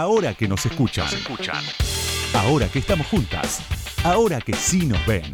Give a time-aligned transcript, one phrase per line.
[0.00, 1.08] Ahora que nos escuchan.
[2.32, 3.60] Ahora que estamos juntas.
[4.04, 5.24] Ahora que sí nos ven.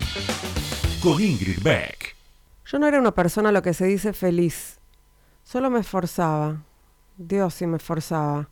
[1.02, 2.16] Con Ingrid Beck.
[2.64, 4.78] Yo no era una persona lo que se dice feliz.
[5.42, 6.62] Solo me esforzaba.
[7.18, 8.48] Dios sí me esforzaba.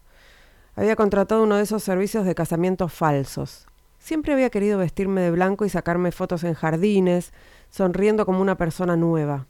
[0.77, 3.66] Había contratado uno de esos servicios de casamientos falsos.
[3.98, 7.32] Siempre había querido vestirme de blanco y sacarme fotos en jardines,
[7.70, 9.46] sonriendo como una persona nueva.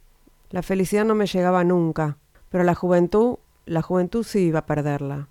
[0.50, 2.18] La felicidad no me llegaba nunca,
[2.50, 5.26] pero la juventud, la juventud sí iba a perderla.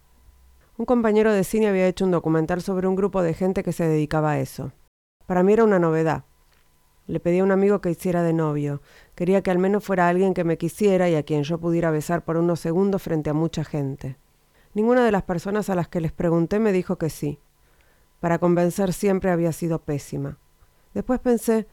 [0.81, 3.87] Un compañero de cine había hecho un documental sobre un grupo de gente que se
[3.87, 4.71] dedicaba a eso.
[5.27, 6.23] Para mí era una novedad.
[7.05, 8.81] Le pedí a un amigo que hiciera de novio.
[9.13, 12.23] Quería que al menos fuera alguien que me quisiera y a quien yo pudiera besar
[12.23, 14.17] por unos segundos frente a mucha gente.
[14.73, 17.37] Ninguna de las personas a las que les pregunté me dijo que sí.
[18.19, 20.39] Para convencer siempre había sido pésima.
[20.95, 21.67] Después pensé,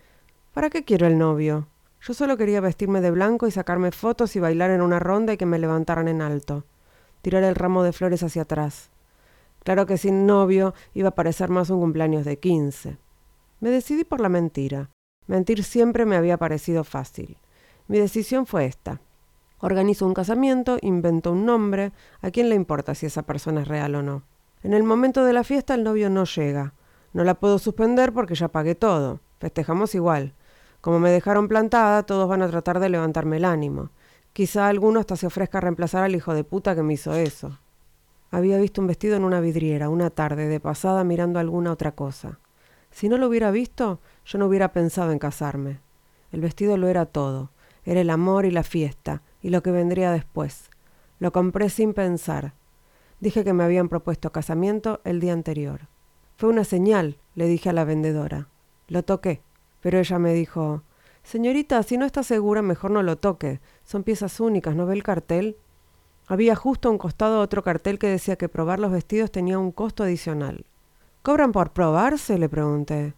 [0.53, 1.67] ¿para qué quiero el novio?
[2.03, 5.39] Yo solo quería vestirme de blanco y sacarme fotos y bailar en una ronda y
[5.39, 6.67] que me levantaran en alto.
[7.23, 8.91] Tirar el ramo de flores hacia atrás.
[9.69, 12.97] Claro que sin novio iba a parecer más un cumpleaños de quince.
[13.61, 14.89] Me decidí por la mentira.
[15.27, 17.37] Mentir siempre me había parecido fácil.
[17.87, 19.03] Mi decisión fue esta.
[19.61, 21.93] Organizo un casamiento, invento un nombre.
[22.23, 24.23] ¿A quién le importa si esa persona es real o no?
[24.63, 26.73] En el momento de la fiesta el novio no llega.
[27.13, 29.21] No la puedo suspender porque ya pagué todo.
[29.39, 30.33] Festejamos igual.
[30.81, 33.91] Como me dejaron plantada, todos van a tratar de levantarme el ánimo.
[34.33, 37.59] Quizá alguno hasta se ofrezca a reemplazar al hijo de puta que me hizo eso.
[38.31, 42.39] Había visto un vestido en una vidriera, una tarde, de pasada mirando alguna otra cosa.
[42.91, 45.81] Si no lo hubiera visto, yo no hubiera pensado en casarme.
[46.31, 47.51] El vestido lo era todo.
[47.85, 50.69] Era el amor y la fiesta, y lo que vendría después.
[51.19, 52.53] Lo compré sin pensar.
[53.21, 55.89] Dije que me habían propuesto casamiento el día anterior.
[56.37, 58.49] Fue una señal, le dije a la vendedora.
[58.89, 59.41] Lo toqué.
[59.81, 60.83] Pero ella me dijo
[61.23, 63.61] Señorita, si no está segura, mejor no lo toque.
[63.85, 65.57] Son piezas únicas, ¿no ve el cartel?
[66.29, 69.73] Había justo a un costado otro cartel que decía que probar los vestidos tenía un
[69.73, 70.67] costo adicional.
[71.23, 72.39] ¿Cobran por probarse?
[72.39, 73.15] le pregunté.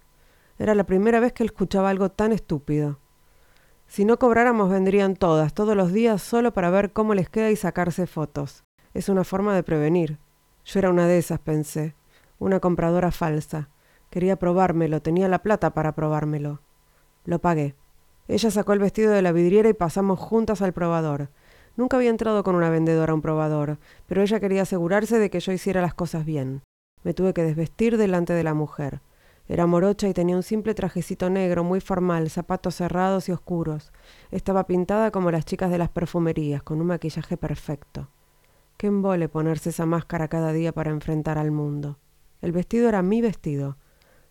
[0.61, 3.01] Era la primera vez que escuchaba algo tan estúpido.
[3.89, 7.57] Si no cobráramos vendrían todas, todos los días, solo para ver cómo les queda y
[7.57, 8.63] sacarse fotos.
[8.95, 10.19] Es una forma de prevenir.
[10.65, 11.97] Yo era una de esas, pensé.
[12.39, 13.71] Una compradora falsa.
[14.11, 16.61] Quería probármelo, tenía la plata para probármelo.
[17.25, 17.75] Lo pagué.
[18.29, 21.31] Ella sacó el vestido de la vidriera y pasamos juntas al probador.
[21.81, 25.41] Nunca había entrado con una vendedora a un probador, pero ella quería asegurarse de que
[25.41, 26.61] yo hiciera las cosas bien.
[27.05, 29.01] Me tuve que desvestir delante de la mujer.
[29.49, 33.95] Era morocha y tenía un simple trajecito negro, muy formal, zapatos cerrados y oscuros.
[34.31, 38.11] Estaba pintada como las chicas de las perfumerías, con un maquillaje perfecto.
[38.77, 41.97] Qué embole ponerse esa máscara cada día para enfrentar al mundo.
[42.43, 43.79] El vestido era mi vestido,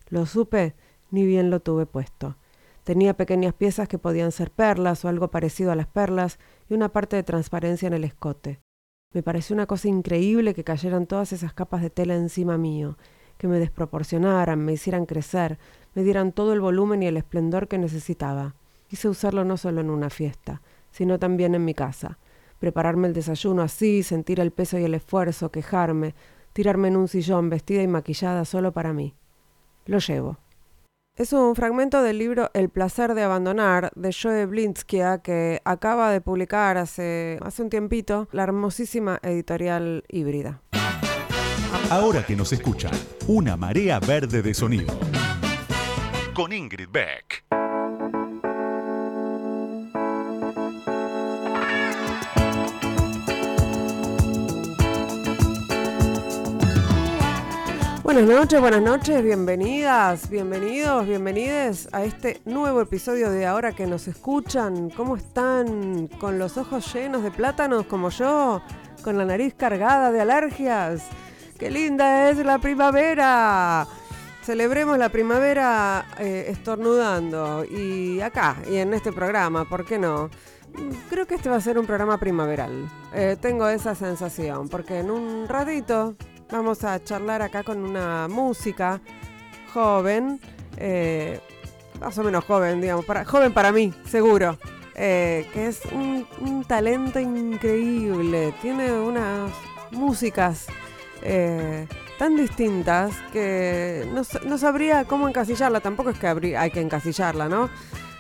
[0.10, 0.76] lo supe,
[1.10, 2.36] ni bien lo tuve puesto.
[2.90, 6.90] Tenía pequeñas piezas que podían ser perlas o algo parecido a las perlas y una
[6.90, 8.62] parte de transparencia en el escote.
[9.14, 12.98] Me pareció una cosa increíble que cayeran todas esas capas de tela encima mío,
[13.38, 15.60] que me desproporcionaran, me hicieran crecer,
[15.94, 18.56] me dieran todo el volumen y el esplendor que necesitaba.
[18.88, 22.18] Quise usarlo no solo en una fiesta, sino también en mi casa.
[22.58, 26.16] Prepararme el desayuno así, sentir el peso y el esfuerzo, quejarme,
[26.54, 29.14] tirarme en un sillón vestida y maquillada solo para mí
[29.86, 30.38] lo llevo.
[31.20, 36.22] Es un fragmento del libro El placer de abandonar de Joe Blinskia que acaba de
[36.22, 40.62] publicar hace, hace un tiempito la hermosísima editorial híbrida.
[41.90, 42.94] Ahora que nos escuchan,
[43.28, 44.98] una marea verde de sonido.
[46.34, 47.59] Con Ingrid Beck.
[58.12, 64.08] Buenas noches, buenas noches, bienvenidas, bienvenidos, bienvenides a este nuevo episodio de Ahora que nos
[64.08, 64.90] escuchan.
[64.90, 66.08] ¿Cómo están?
[66.20, 68.64] ¿Con los ojos llenos de plátanos como yo?
[69.04, 71.04] ¿Con la nariz cargada de alergias?
[71.60, 73.86] ¡Qué linda es la primavera!
[74.42, 80.32] Celebremos la primavera eh, estornudando y acá, y en este programa, ¿por qué no?
[81.12, 82.90] Creo que este va a ser un programa primaveral.
[83.14, 86.16] Eh, tengo esa sensación, porque en un ratito
[86.52, 89.00] Vamos a charlar acá con una música
[89.72, 90.40] joven,
[90.78, 91.40] eh,
[92.02, 94.58] más o menos joven, digamos, para, joven para mí, seguro,
[94.96, 96.26] eh, que es un,
[96.68, 99.52] talento increíble, tiene unas
[99.92, 100.68] músicas
[101.22, 101.88] eh,
[102.18, 107.70] tan distintas que no, sabría cómo encasillarla, tampoco es que hay que encasillarla, ¿no?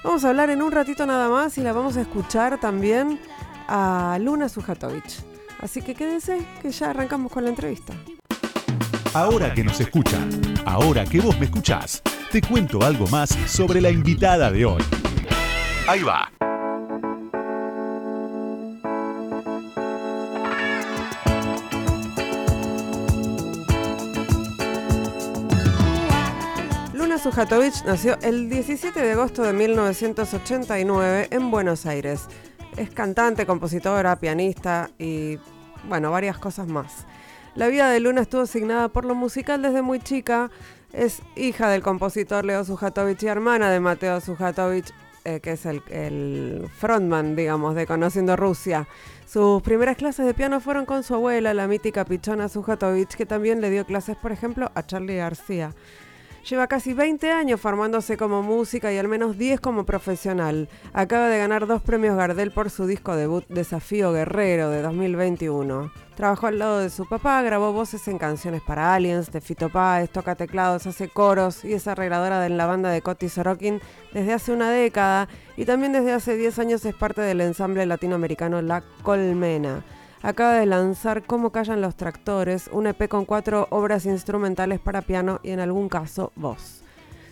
[0.03, 3.19] Vamos a hablar en un ratito nada más y la vamos a escuchar también
[3.67, 5.03] a Luna Sujatovic.
[5.59, 7.93] Así que quédense que ya arrancamos con la entrevista.
[9.13, 10.29] Ahora que nos escuchan,
[10.65, 14.83] ahora que vos me escuchás, te cuento algo más sobre la invitada de hoy.
[15.87, 16.31] Ahí va.
[26.93, 32.27] Luna Sujatovich nació el 17 de agosto de 1989 en Buenos Aires.
[32.77, 35.39] Es cantante, compositora, pianista y,
[35.87, 37.07] bueno, varias cosas más.
[37.59, 40.49] La vida de Luna estuvo asignada por lo musical desde muy chica.
[40.93, 44.93] Es hija del compositor Leo Sujatovich y hermana de Mateo Sujatovich,
[45.25, 48.87] eh, que es el, el frontman, digamos, de Conociendo Rusia.
[49.27, 53.59] Sus primeras clases de piano fueron con su abuela, la mítica Pichona Sujatovich, que también
[53.59, 55.75] le dio clases, por ejemplo, a Charlie García.
[56.47, 60.69] Lleva casi 20 años formándose como música y al menos 10 como profesional.
[60.93, 65.91] Acaba de ganar dos premios Gardel por su disco debut Desafío Guerrero de 2021.
[66.15, 70.09] Trabajó al lado de su papá, grabó voces en canciones para Aliens, de Fito Páez,
[70.09, 73.79] toca teclados, hace coros y es arregladora de la banda de Coti Sorokin
[74.13, 78.61] desde hace una década y también desde hace 10 años es parte del ensamble latinoamericano
[78.61, 79.83] La Colmena
[80.21, 85.39] acaba de lanzar Cómo callan los tractores, un EP con cuatro obras instrumentales para piano
[85.43, 86.83] y en algún caso voz.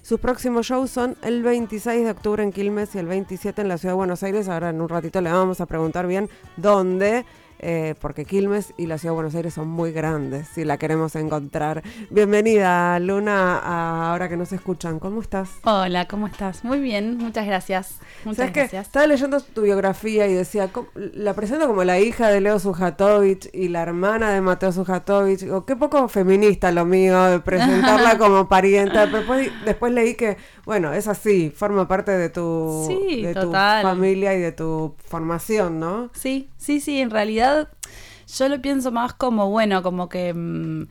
[0.01, 3.77] Sus próximos shows son el 26 de octubre en Quilmes y el 27 en la
[3.77, 4.47] Ciudad de Buenos Aires.
[4.47, 7.25] Ahora en un ratito le vamos a preguntar bien dónde.
[7.59, 11.15] Eh, porque Quilmes y la Ciudad de Buenos Aires son muy grandes si la queremos
[11.15, 11.81] encontrar.
[12.11, 14.99] Bienvenida, Luna, a ahora que nos escuchan.
[14.99, 15.49] ¿Cómo estás?
[15.63, 16.63] Hola, ¿cómo estás?
[16.63, 17.99] Muy bien, muchas gracias.
[18.25, 18.87] Muchas gracias.
[18.87, 23.69] estaba leyendo tu biografía y decía, la presento como la hija de Leo Sujatovich y
[23.69, 25.43] la hermana de Mateo Sujatovich.
[25.49, 29.05] O qué poco feminista lo mío de presentarla como parienta.
[29.05, 32.87] Pero después, después leí que, bueno, es así, forma parte de tu,
[33.23, 36.11] de tu familia y de tu formación, ¿no?
[36.13, 37.69] Sí, sí, sí, en realidad
[38.37, 40.33] yo lo pienso más como, bueno, como que...
[40.33, 40.87] Mm,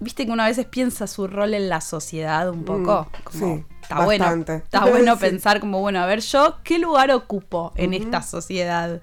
[0.00, 3.06] viste que uno a veces piensa su rol en la sociedad un poco.
[3.34, 4.26] Mm, sí, está bueno.
[4.34, 9.00] Está bueno pensar como, bueno, a ver, yo, ¿qué lugar ocupo en esta sociedad?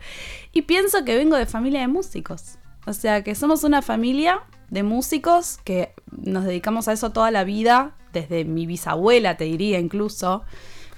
[0.51, 2.57] Y pienso que vengo de familia de músicos.
[2.85, 7.43] O sea, que somos una familia de músicos que nos dedicamos a eso toda la
[7.43, 10.43] vida, desde mi bisabuela, te diría incluso.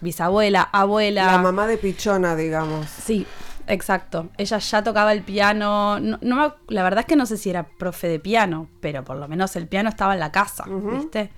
[0.01, 1.25] Bisabuela, abuela.
[1.25, 2.87] La mamá de Pichona, digamos.
[2.87, 3.27] Sí,
[3.69, 4.29] Exacto.
[4.37, 5.99] Ella ya tocaba el piano.
[5.99, 9.27] No, la verdad es que no sé si era profe de piano, pero por lo
[9.27, 11.29] menos el piano estaba en la casa, ¿viste?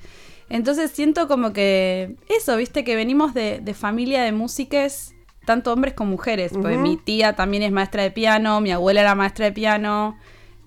[0.49, 2.83] Entonces siento como que eso, ¿viste?
[2.83, 5.13] Que venimos de, familia de músicos,
[5.45, 6.53] tanto hombres como mujeres.
[6.53, 10.17] Porque mi tía también es maestra de piano, mi abuela era maestra de piano.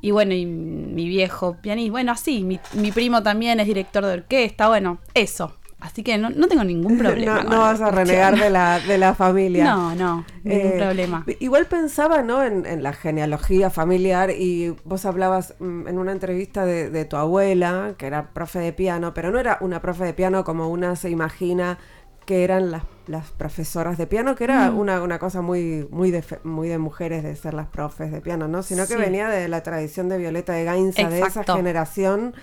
[0.03, 1.93] Y bueno, y mi viejo pianista.
[1.93, 4.69] Bueno, así, mi, mi primo también es director de orquesta.
[4.69, 5.57] Bueno, eso.
[5.85, 7.43] Así que no, tengo ningún problema.
[7.43, 9.65] no, vas a renegar de la, de la familia.
[9.65, 11.27] No, no, ningún eh, problema.
[11.41, 12.43] Igual pensaba, ¿no?
[12.43, 18.07] En, la genealogía familiar y vos hablabas mm, en una entrevista de, tu abuela, que
[18.07, 21.79] era profe de piano, pero no era una profe de piano como una se imagina
[22.25, 24.79] que eran las, las profesoras de piano, que era mm.
[24.79, 28.49] una, una, cosa muy, muy, de, muy de mujeres de ser las profes de piano,
[28.49, 28.63] ¿no?
[28.63, 32.35] Sino que venía de la tradición de Violeta de Gainza, de esa generación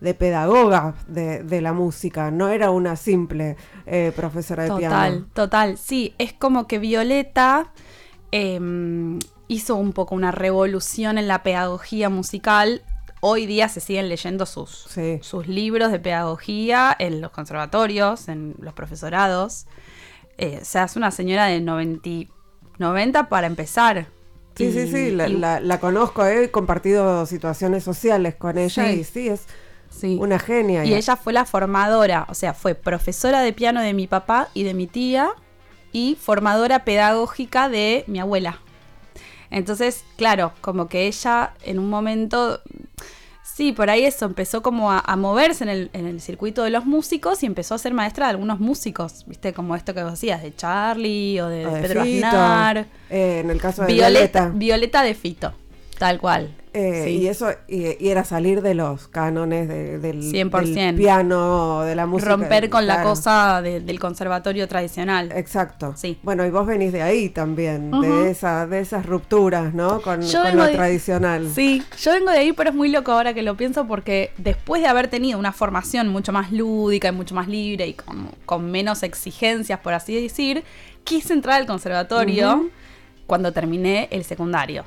[0.00, 3.56] de pedagoga de, la música, no era una simple
[3.86, 4.94] eh, profesora de piano.
[4.94, 7.72] Total, total, sí, es como que Violeta
[8.32, 9.18] em,
[9.48, 12.82] hizo un poco una revolución en la pedagogía musical.
[13.20, 14.88] Hoy día se siguen leyendo sus,
[15.20, 19.66] sus libros de pedagogía en los conservatorios, en los profesorados.
[20.38, 22.32] Eh, o sea, es una señora de 90,
[22.78, 24.06] 90 para empezar.
[24.56, 29.46] Sí, sí, sí, la, conozco, he compartido situaciones sociales con ella y sí, es
[30.02, 30.84] una genia.
[30.84, 34.62] Y ella fue la formadora, o sea, fue profesora de piano de mi papá y
[34.64, 35.30] de mi tía
[35.92, 38.60] y formadora pedagógica de mi abuela.
[39.50, 42.60] Entonces, claro, como que ella en un momento,
[43.42, 46.86] sí, por ahí eso, empezó como a, moverse en el, en el, circuito de los
[46.86, 50.42] músicos y empezó a ser maestra de algunos músicos, viste, como esto que vos decías,
[50.42, 52.86] de Charlie o de, Pedro Aznar.
[53.10, 54.50] Eh, en el caso de Violeta.
[54.54, 55.52] Violeta de Fito,
[55.98, 56.54] tal cual.
[56.72, 60.96] Eh, y eso y, era salir de los cánones del, 100%.
[60.96, 62.30] piano, de la música.
[62.30, 65.32] Romper con la cosa del conservatorio tradicional.
[65.34, 65.94] Exacto.
[65.96, 66.18] Sí.
[66.22, 70.00] Bueno, y vos venís de ahí también, de, esa, de esas rupturas, ¿no?
[70.00, 71.50] Con, lo tradicional.
[71.52, 74.82] Sí, yo vengo de ahí, pero es muy loco ahora que lo pienso porque después
[74.82, 78.70] de haber tenido una formación mucho más lúdica y mucho más libre y con, con
[78.70, 80.64] menos exigencias, por así decir,
[81.04, 82.70] quise entrar al conservatorio
[83.26, 84.84] cuando terminé el secundario.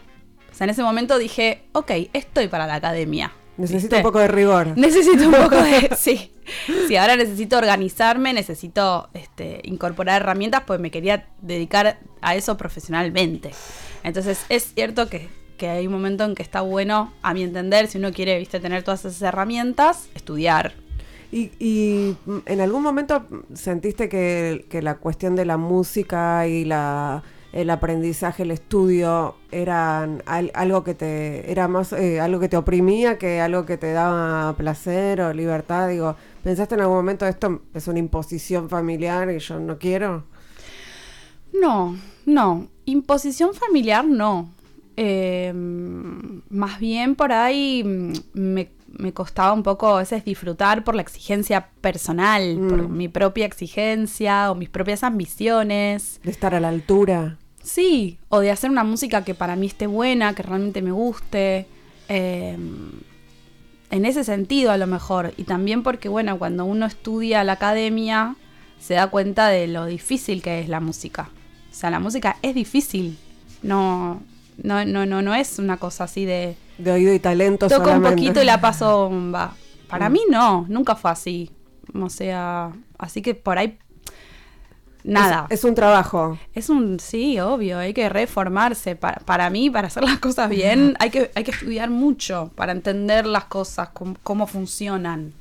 [0.53, 3.33] O sea, en ese momento dije, ok, estoy para la academia.
[3.57, 4.77] Necesito un poco de rigor.
[4.77, 5.89] Necesito un poco de.
[5.97, 6.31] sí.
[6.87, 13.51] Sí, ahora necesito organizarme, necesito este, incorporar herramientas, pues me quería dedicar a eso profesionalmente.
[14.03, 15.29] Entonces, es cierto que,
[15.61, 18.83] hay un momento en que está bueno, a mi entender, si uno quiere viste, tener
[18.83, 20.73] todas esas herramientas, estudiar.
[21.31, 27.23] Y, y en algún momento sentiste que, que la cuestión de la música y la
[27.53, 33.19] el aprendizaje, el estudio, eran algo que te era más eh, algo que te oprimía
[33.19, 35.87] que algo que te daba placer o libertad.
[35.87, 40.23] Digo, ¿pensaste en algún momento esto es una imposición familiar y yo no quiero?
[41.53, 41.95] No,
[42.25, 44.49] no, imposición familiar no.
[44.95, 51.01] Em, más bien por ahí mm, me, costaba un poco a veces disfrutar por la
[51.03, 52.97] exigencia personal, por mm.
[52.97, 56.19] mi propia exigencia o mis propias ambiciones.
[56.23, 57.37] De estar a la altura.
[57.63, 61.65] Sí, o de hacer una música que para mí esté buena, que realmente me guste.
[62.09, 62.91] Em,
[63.89, 65.33] en ese sentido a lo mejor.
[65.37, 68.35] Y también porque, bueno, cuando uno estudia la academia,
[68.79, 71.29] se da cuenta de lo difícil que es la música.
[71.71, 73.17] O sea, la música es difícil.
[73.61, 74.21] No,
[74.61, 76.57] no, no, no, no es una cosa así de...
[76.79, 79.55] De oído y talento Toco un poquito y la paso bomba.
[79.87, 80.11] Para mm.
[80.11, 81.51] mí no, nunca fue así.
[81.93, 83.77] O sea, así que por ahí
[85.03, 85.47] nada.
[85.49, 86.37] Es, un trabajo.
[86.53, 88.95] Es un, sí, obvio, hay que reformarse.
[88.95, 92.71] Para, para, mí, para hacer las cosas bien, hay que, hay que estudiar mucho para
[92.71, 93.89] entender las cosas,
[94.23, 95.33] cómo, funcionan.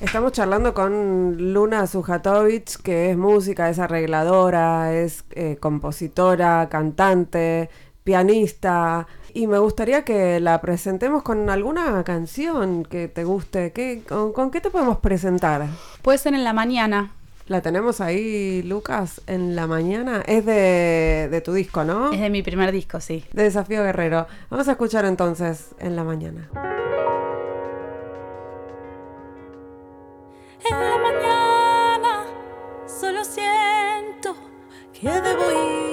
[0.00, 7.68] Estamos charlando con Luna Sujatovic, que es música, es arregladora, es eh, compositora, cantante,
[8.04, 13.72] pianista y me gustaría que la presentemos con alguna canción que te guste.
[13.72, 15.66] ¿Qué, con, qué te podemos presentar?
[16.02, 17.12] Puede ser en la mañana.
[17.48, 20.22] La tenemos ahí, Lucas, en la mañana.
[20.26, 22.12] Es de, de tu disco, ¿no?
[22.12, 23.24] Es de mi primer disco, sí.
[23.32, 24.26] De Desafío Guerrero.
[24.50, 26.50] Vamos a escuchar entonces en la mañana.
[30.70, 32.24] En la mañana
[32.86, 34.36] solo siento
[34.92, 35.88] que debo ir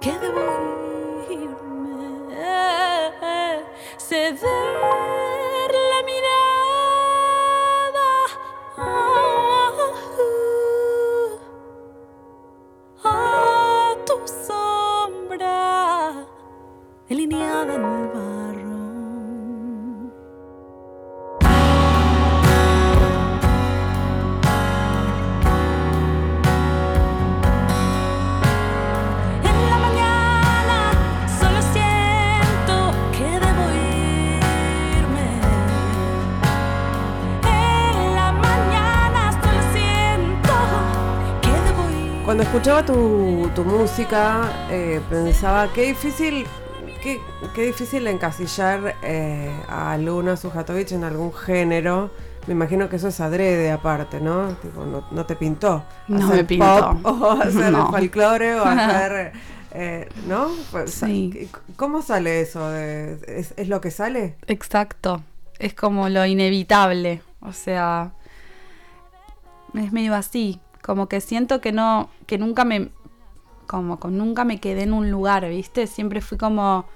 [0.00, 0.40] que debo
[1.30, 1.87] irme,
[3.98, 6.28] ceder la mirada
[42.68, 42.84] escuchaba
[43.54, 46.44] tu, música, eh, pensaba qué difícil,
[47.02, 47.18] qué,
[47.56, 52.10] difícil encasillar eh, a Luna Sujatovic en algún género.
[52.46, 54.54] Me imagino que eso es adrede aparte, ¿no?
[55.10, 55.82] no, te pintó.
[56.08, 56.90] No me pintó.
[57.04, 59.32] o hacer folclore o hacer...
[59.72, 60.50] Eh, ¿No?
[60.70, 61.02] Pues,
[61.76, 62.74] ¿Cómo sale eso?
[62.74, 64.36] ¿Es, ¿Es lo que sale?
[64.46, 65.22] Exacto.
[65.58, 67.22] Es como lo inevitable.
[67.40, 68.12] O sea,
[69.74, 70.60] es medio así.
[70.82, 72.90] Como que siento que no, que nunca me,
[73.66, 75.86] como nunca me quedé en un lugar, ¿viste?
[75.86, 76.86] Siempre fui como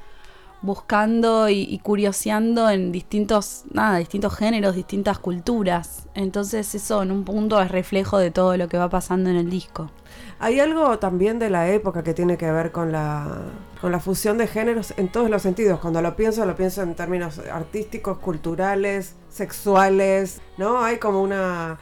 [0.63, 6.09] buscando y, curioseando en distintos, nada, distintos géneros, distintas culturas.
[6.15, 9.51] Entonces eso en un punto es reflejo de todo lo que va pasando en el
[9.51, 9.91] disco.
[10.39, 13.43] Hay algo también de la época que tiene que ver con la,
[13.81, 15.81] con la fusión de géneros en todos los sentidos.
[15.81, 20.83] Cuando lo pienso, lo pienso en términos artísticos, culturales, sexuales, ¿no?
[20.83, 21.79] Hay como una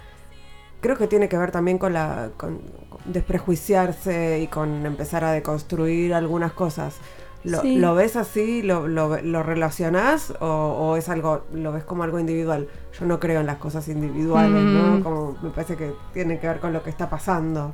[0.81, 2.61] creo que tiene que ver también con la con
[3.05, 6.97] desprejuiciarse y con empezar a deconstruir algunas cosas.
[7.43, 8.61] ¿Lo, ves así?
[8.61, 10.35] ¿Lo, lo, lo relacionás?
[10.41, 12.69] O, es algo, lo ves como algo individual?
[12.99, 14.99] Yo no creo en las cosas individuales, ¿no?
[14.99, 15.03] Mm.
[15.03, 17.73] Como me parece que tiene que ver con lo que está pasando.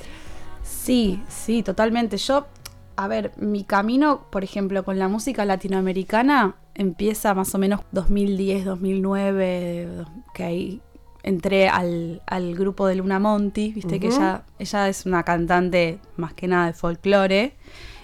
[0.63, 2.17] Sí, sí, totalmente.
[2.17, 2.47] Yo,
[2.95, 8.67] a ver, mi camino, por ejemplo, con la música latinoamericana empieza más o menos 2010,
[8.67, 9.89] 2009,
[10.33, 10.81] que ahí
[11.27, 12.23] entré al,
[12.55, 16.73] grupo de Luna Monti, viste que ella, ella es una cantante más que nada de
[16.73, 17.53] folclore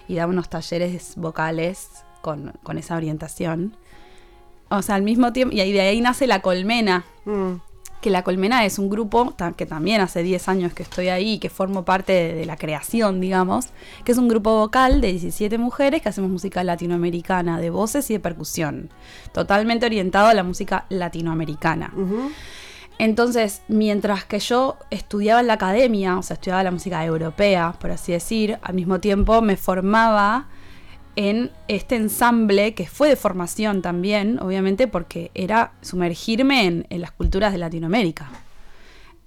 [0.09, 3.77] y da unos talleres vocales con, esa orientación.
[4.71, 7.53] O sea, al mismo tiempo, y de ahí nace La Colmena, mm.
[8.01, 11.49] que La Colmena es un grupo que también hace 10 años que estoy ahí, que
[11.49, 13.69] formo parte de, la creación, digamos,
[14.05, 18.15] que es un grupo vocal de 17 mujeres que hacemos música latinoamericana, de voces y
[18.15, 18.91] de percusión,
[19.33, 21.93] totalmente orientado a la música latinoamericana.
[23.03, 27.91] Entonces, mientras que yo estudiaba en la academia, o sea, estudiaba la música europea, por
[27.91, 30.47] así decir, al mismo tiempo me formaba
[31.17, 37.51] en este ensamble que fue de formación también, obviamente, porque era sumergirme en, las culturas
[37.51, 38.31] de Latinoamérica.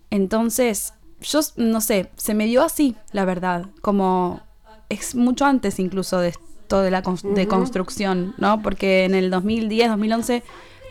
[0.09, 4.39] Entonces, yo no sé, se me dio así, la verdad, como
[4.87, 8.61] es mucho antes incluso de esto de la de construcción, ¿no?
[8.61, 10.43] Porque en el 2010, 2011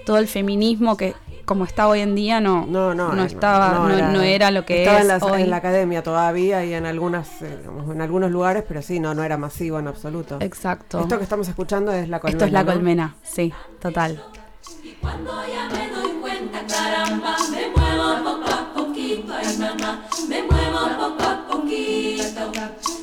[0.04, 1.14] todo el feminismo que
[1.44, 4.98] como está hoy en día no, No, no, estaba, no, no era, lo que estaba
[4.98, 5.42] es en la, hoy.
[5.42, 9.14] en la academia todavía y en algunas, eh, digamos, en algunos lugares, pero sí, no,
[9.14, 10.38] no era masivo en absoluto.
[10.40, 11.00] Exacto.
[11.00, 12.36] Esto que estamos escuchando es la colmena.
[12.36, 12.72] Esto es la ¿no?
[12.72, 14.22] colmena, sí, total.
[15.00, 20.78] Cuando ya me doy cuenta, caramba, me muevo poco a poquito, ay mamá, me muevo
[20.96, 22.93] poco a poquito.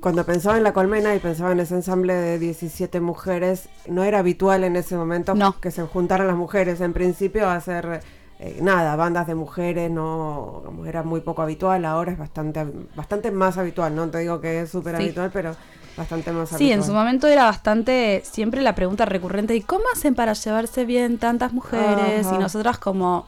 [0.00, 4.20] Cuando pensaba en la colmena y pensaba en ese ensamble de 17 mujeres, no era
[4.20, 5.58] habitual en ese momento No.
[5.60, 6.80] que se juntaran las mujeres.
[6.80, 8.00] En principio a hacer
[8.38, 12.64] eh, nada, bandas de mujeres, no como era muy poco habitual, ahora es bastante
[12.94, 15.02] bastante más habitual, no te digo que es súper Sí.
[15.02, 15.56] habitual, pero
[15.96, 16.78] bastante más Sí, habitual.
[16.78, 21.18] en su momento era bastante, siempre la pregunta recurrente, ¿y cómo hacen para llevarse bien
[21.18, 22.24] tantas mujeres?
[22.28, 22.36] Ajá.
[22.36, 23.26] Y nosotras como,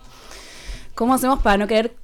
[0.94, 1.96] ¿cómo hacemos para no querer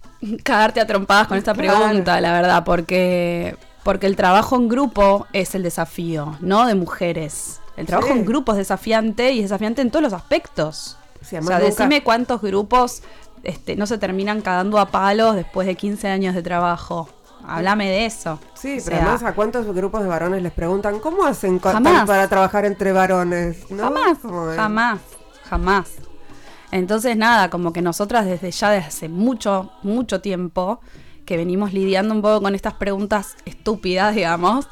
[0.43, 1.85] cagarte a trompadas con esta Claro.
[1.87, 2.65] pregunta, la verdad?
[2.65, 3.55] Porque,
[3.87, 6.67] porque el trabajo en grupo es el desafío, ¿no?
[6.67, 7.61] De mujeres.
[7.77, 8.19] El trabajo Sí.
[8.19, 10.97] en grupo es desafiante y es desafiante en todos los aspectos.
[11.21, 13.03] Sí, o sea, nunca- decime cuántos grupos
[13.45, 17.09] este, no se terminan cagando a palos después de 15 años de trabajo.
[17.47, 18.41] Háblame de eso.
[18.55, 22.07] Sí, O pero sea, además a cuántos grupos de varones les preguntan cómo hacen Jamás.
[22.09, 23.85] para trabajar entre varones, ¿no?
[23.85, 24.19] Jamás,
[24.57, 24.99] jamás,
[25.49, 25.93] jamás.
[26.73, 30.81] Entonces, nada, como que nosotras desde ya, desde hace mucho, mucho tiempo,
[31.27, 34.67] que venimos lidiando un poco con estas preguntas estúpidas, digamos,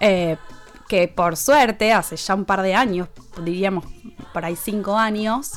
[0.00, 0.36] eh,
[0.88, 3.08] que por suerte, hace ya un par de años,
[3.44, 3.84] diríamos
[4.32, 5.54] por ahí cinco años,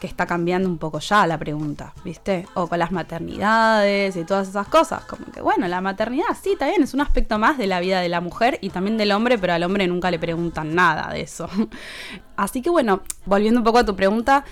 [0.00, 2.46] que está cambiando un poco ya la pregunta, ¿viste?
[2.54, 5.04] O con las maternidades y todas esas cosas.
[5.04, 8.08] Como que, bueno, la maternidad sí, también es un aspecto más de la vida de
[8.08, 11.48] la mujer y también del hombre, pero al hombre nunca le preguntan nada de eso.
[12.36, 14.44] Así que, bueno, volviendo un poco a tu pregunta,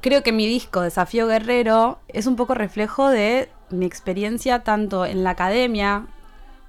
[0.00, 5.24] creo que mi disco Desafío Guerrero es un poco reflejo de mi experiencia tanto en
[5.24, 6.06] la academia,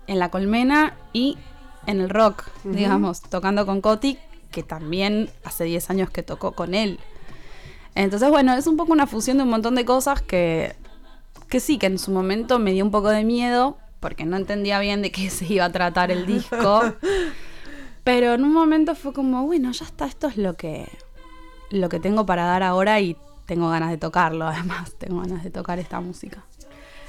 [0.07, 1.37] en la colmena y
[1.85, 4.17] en el rock, digamos, tocando con Coti,
[4.51, 6.99] que también hace 10 años que tocó con él.
[7.95, 10.75] Entonces, bueno, es un poco una fusión de un montón de cosas que,
[11.49, 14.79] que sí, que en su momento me dio un poco de miedo, porque no entendía
[14.79, 16.83] bien de qué se iba a tratar el disco.
[18.03, 20.89] Pero en un momento fue como, bueno, ya está, esto es lo que,
[21.69, 25.51] lo que tengo para dar ahora y tengo ganas de tocarlo, además, tengo ganas de
[25.51, 26.43] tocar esta música.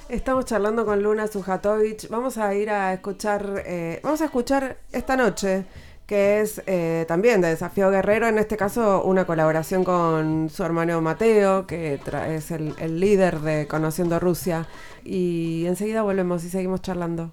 [0.09, 2.09] Estamos charlando con Luna Sujatovic.
[2.11, 5.65] Vamos a ir a escuchar, eh, vamos a escuchar esta noche,
[6.07, 11.01] que es eh, también de Desafío Guerrero, en este caso una colaboración con su hermano
[11.01, 14.67] Mateo, que es el, el líder de Conociendo Rusia.
[15.05, 17.33] Y enseguida volvemos y seguimos charlando.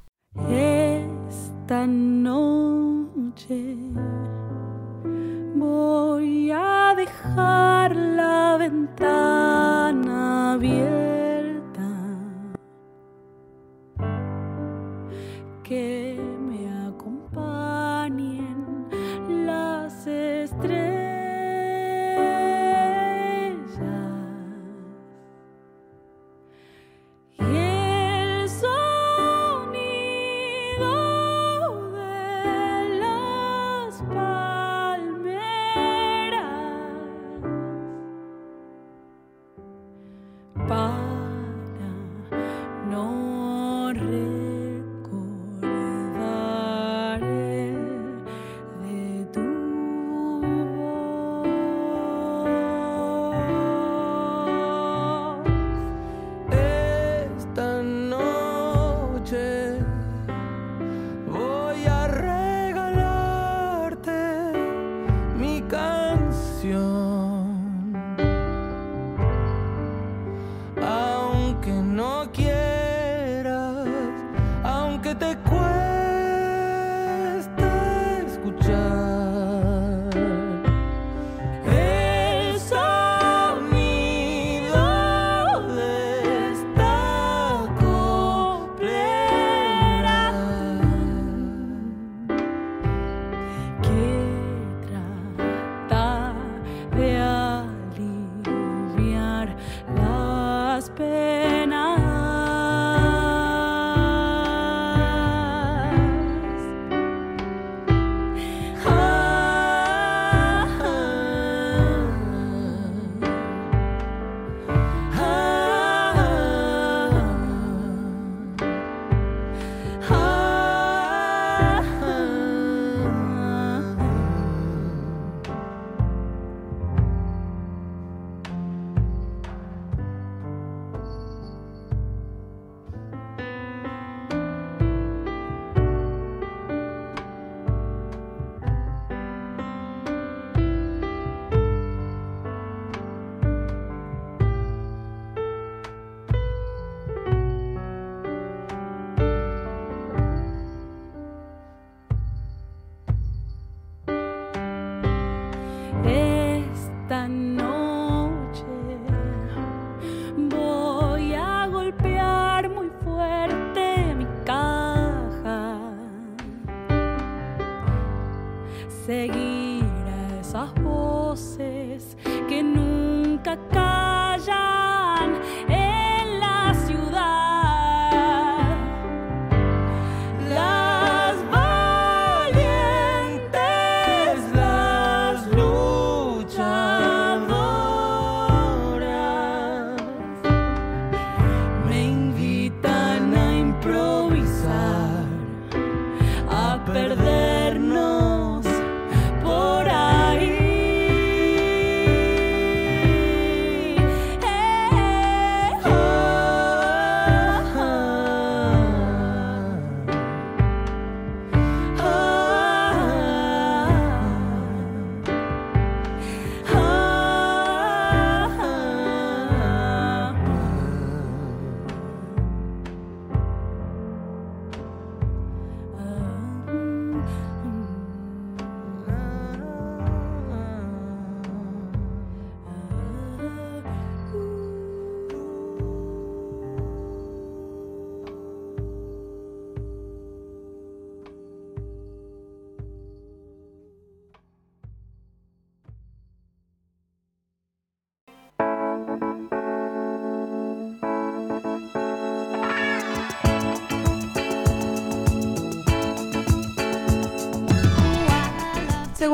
[0.50, 3.76] Esta noche
[5.56, 11.21] voy a dejar la ventana abierta.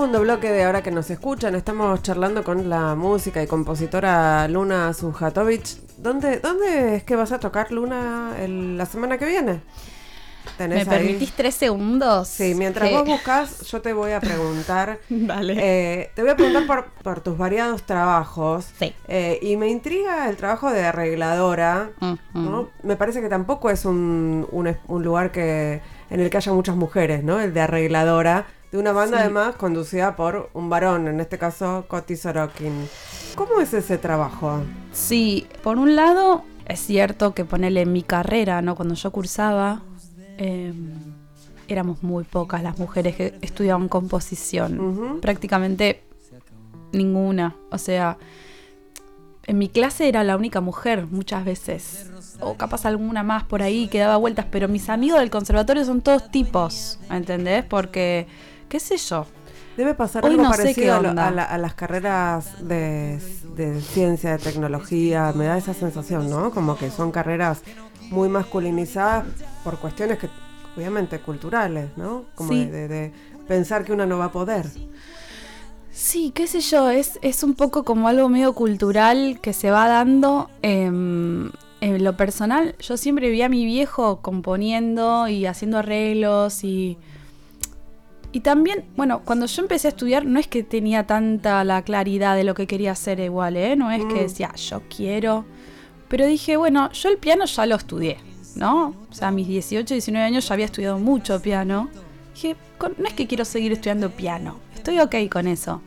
[0.08, 4.94] Segundo bloque de ahora que nos escuchan, estamos charlando con la música y compositora Luna
[4.94, 5.66] Sujatovic.
[5.98, 9.60] ¿Dónde, ¿Dónde es que vas a tocar Luna el- la semana que viene?
[10.60, 12.30] ¿Me permitís tres segundos?
[12.30, 14.98] Sí, mientras Que- vos buscas, yo te voy a preguntar.
[15.10, 15.56] Dale.
[15.60, 18.70] eh, te voy a preguntar por, por tus variados trabajos.
[18.80, 18.94] Sí.
[19.10, 21.90] Eh, y me intriga el trabajo de arregladora.
[22.34, 22.70] ¿no?
[22.82, 26.78] Me parece que tampoco es un, un un lugar que en el que haya muchas
[26.78, 27.42] mujeres, ¿no?
[27.42, 28.46] El de arregladora.
[28.72, 29.24] De una banda Sí.
[29.24, 32.88] además conducida por un varón, en este caso Coti Sorokin.
[33.36, 34.60] ¿Cómo es ese trabajo?
[34.92, 38.76] Sí, por un lado, es cierto que ponerle mi carrera, ¿no?
[38.76, 39.82] Cuando yo cursaba,
[40.38, 40.74] eh,
[41.70, 45.20] éramos muy pocas las mujeres que estudiaban composición.
[45.22, 46.04] Prácticamente
[46.92, 47.56] ninguna.
[47.72, 48.18] O sea,
[49.46, 52.12] en mi clase era la única mujer muchas veces.
[52.42, 54.46] O capaz alguna más por ahí que daba vueltas.
[54.52, 57.64] Pero mis amigos del conservatorio son todos tipos, ¿entendés?
[57.64, 58.28] Porque,
[58.70, 59.26] qué sé yo.
[59.76, 61.02] Debe pasar Hoy algo no parecido a,
[61.32, 63.20] la- a las carreras de,
[63.56, 65.34] de ciencia, de tecnología.
[65.36, 66.50] Me da esa sensación, ¿no?
[66.52, 67.62] Como que son carreras
[68.10, 69.26] muy masculinizadas
[69.64, 70.30] por cuestiones que,
[70.76, 72.26] obviamente, culturales, ¿no?
[72.34, 72.66] Como Sí.
[72.66, 73.12] de, de- de
[73.48, 74.66] pensar que una no va a poder.
[75.92, 79.88] Sí, qué sé yo, es, es un poco como algo medio cultural que se va
[79.88, 80.50] dando.
[80.62, 86.98] em, en lo personal, yo siempre vi a mi viejo componiendo y haciendo arreglos y...
[88.32, 92.36] Y también, bueno, cuando yo empecé a estudiar no es que tenía tanta la claridad
[92.36, 93.76] de lo que quería hacer igual, ¿eh?
[93.76, 94.08] No es Mm.
[94.10, 95.46] que decía, yo quiero...
[96.08, 98.18] Pero dije, bueno, yo el piano ya lo estudié,
[98.56, 98.96] ¿no?
[99.10, 101.90] O sea, a mis 18, 19 años ya había estudiado mucho piano.
[102.34, 102.56] Dije,
[102.98, 105.82] no es que quiero seguir estudiando piano, estoy ok con eso.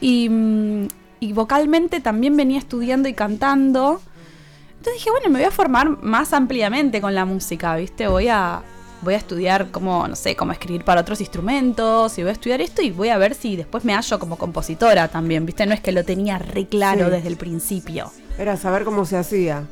[0.00, 0.88] Y, mm,
[1.20, 4.00] y vocalmente también venía estudiando y cantando.
[4.70, 8.06] Entonces dije, bueno, me voy a formar más ampliamente con la música, ¿viste?
[8.08, 8.62] Voy a,
[9.02, 12.60] voy a estudiar cómo, no sé, cómo escribir para otros instrumentos y voy a estudiar
[12.60, 15.66] esto y voy a ver si después me hallo como compositora también, ¿viste?
[15.66, 17.10] No es que lo tenía re claro Sí.
[17.10, 18.10] desde el principio.
[18.38, 19.64] Era saber cómo se hacía.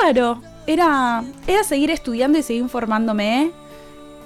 [0.00, 3.52] Claro, era, era seguir estudiando y seguir formándome.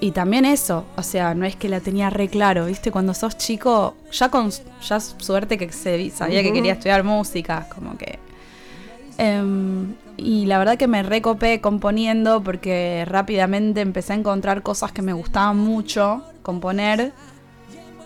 [0.01, 2.93] Y también eso, o sea, no es que la tenía re claro, ¿viste?
[2.93, 4.51] Cuando sos chico, ya con
[4.89, 8.19] ya suerte que se, sabía que quería estudiar música, como que...
[9.19, 15.03] Em, y la verdad que me recopé componiendo porque rápidamente empecé a encontrar cosas que
[15.03, 17.13] me gustaban mucho componer.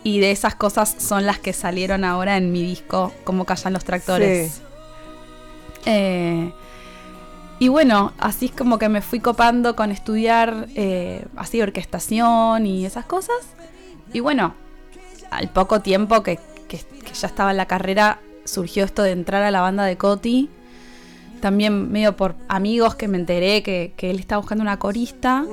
[0.04, 3.84] Y de esas cosas son las que salieron ahora en mi disco, como callan los
[3.84, 4.54] tractores.
[4.54, 4.62] Sí.
[5.86, 6.52] Eh,
[7.60, 12.84] y bueno, así es como que me fui copando con estudiar eh, así orquestación y
[12.84, 13.36] esas cosas.
[14.12, 14.54] Y bueno,
[15.30, 19.42] al poco tiempo que, que- que ya estaba en la carrera, surgió esto de entrar
[19.44, 20.50] a la banda de Coti.
[21.42, 25.44] También medio por amigos que me enteré que, que él estaba buscando una corista.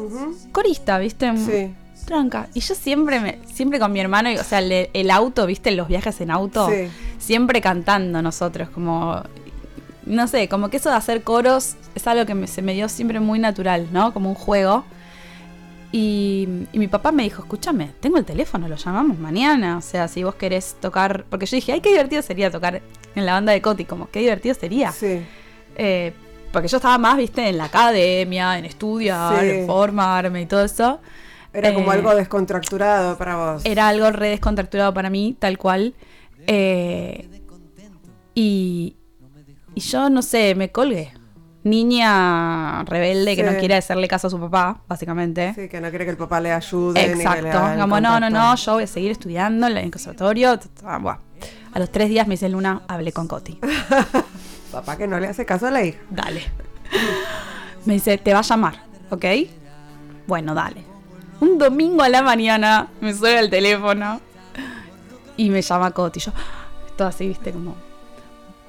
[0.54, 1.36] Corista, ¿viste?
[1.36, 1.74] Sí.
[2.06, 2.48] Tranca.
[2.54, 5.72] Y yo siempre, me, siempre con mi hermano, o sea, el, el auto, ¿viste?
[5.72, 6.88] Los viajes en auto Sí.
[7.18, 9.22] siempre cantando nosotros, como,
[10.06, 12.88] no sé, como que eso de hacer coros es algo que me- se me dio
[12.88, 14.14] siempre muy natural, ¿no?
[14.14, 14.86] Como un juego.
[15.92, 20.08] Y, y mi papá me dijo, escúchame, tengo el teléfono, lo llamamos mañana, o sea,
[20.08, 22.82] si vos querés tocar, porque yo dije, ay, qué divertido sería tocar
[23.16, 24.92] en la banda de Coti, como, qué divertido sería.
[24.92, 25.22] Sí.
[25.82, 26.14] Eh,
[26.52, 29.50] porque yo estaba más, viste, en la academia, en estudiar, Sí.
[29.50, 31.00] en formarme y todo eso.
[31.54, 33.62] Era como Eh, algo descontracturado para vos.
[33.66, 35.94] Era algo re descontracturado para mí, tal cual.
[36.48, 37.28] Eh,
[38.36, 38.96] y,
[39.76, 41.14] y yo no sé, me colgué.
[41.64, 43.52] Niña rebelde que Sí.
[43.54, 45.54] no quiere hacerle caso a su papá, básicamente.
[45.56, 47.04] Sí, que no quiere que el papá le ayude.
[47.12, 47.60] Exacto.
[47.82, 50.58] Como, no, no, no, yo voy a seguir estudiando en el conservatorio.
[51.74, 53.60] A los tres días me dice Luna, hablé con Coti.
[54.72, 56.00] Papá que no le hace caso a la hija.
[56.10, 56.44] Dale.
[57.86, 59.26] Me dice, te va a llamar, ¿ok?
[60.28, 60.84] Bueno, dale.
[61.40, 64.20] Un domingo a la mañana me suena el teléfono
[65.38, 66.20] y me llama Coti.
[66.20, 66.32] Yo,
[66.98, 67.76] todo así, viste, como.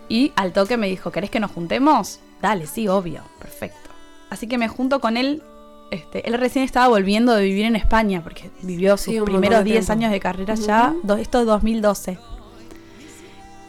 [0.08, 2.20] Y al toque me dijo, ¿querés que nos juntemos?
[2.40, 3.90] Dale, sí, obvio, perfecto.
[4.30, 5.42] Así que me junto con él.
[5.90, 9.64] Este, él recién estaba volviendo de vivir en España porque vivió sus Sí, primeros de
[9.64, 9.92] 10 tiempo.
[9.92, 10.94] años de carrera ya.
[11.02, 12.16] do- esto es 2012.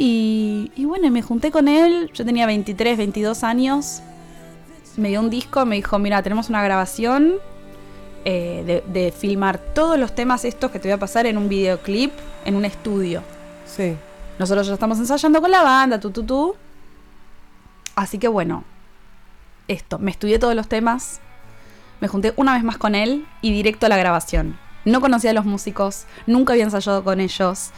[0.03, 2.09] Y, y bueno, me junté con él.
[2.11, 4.01] Yo tenía 23, 22 años.
[4.97, 7.35] Me dio un disco, me dijo, mira, tenemos una grabación
[8.25, 11.47] eh, de, de filmar todos los temas estos que te voy a pasar en un
[11.49, 12.11] videoclip
[12.45, 13.21] en un estudio.
[13.67, 13.95] Sí.
[14.39, 16.55] Nosotros ya estamos ensayando con la banda, tú, tú, tú.
[17.95, 18.63] Así que bueno,
[19.67, 21.19] esto, me estudié todos los temas,
[21.99, 24.57] me junté una vez más con él y directo a la grabación.
[24.83, 27.69] No conocía a los músicos, nunca había ensayado con ellos,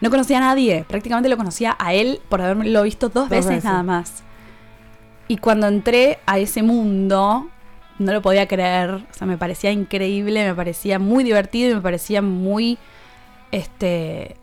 [0.00, 3.64] no conocía a nadie, prácticamente lo conocía a él por haberlo visto dos, veces, veces.
[3.64, 4.22] nada más.
[5.26, 7.48] Y cuando entré a ese mundo,
[7.98, 11.80] no lo podía creer, o sea, me parecía increíble, me parecía muy divertido y me
[11.80, 12.78] parecía muy,
[13.50, 14.36] este,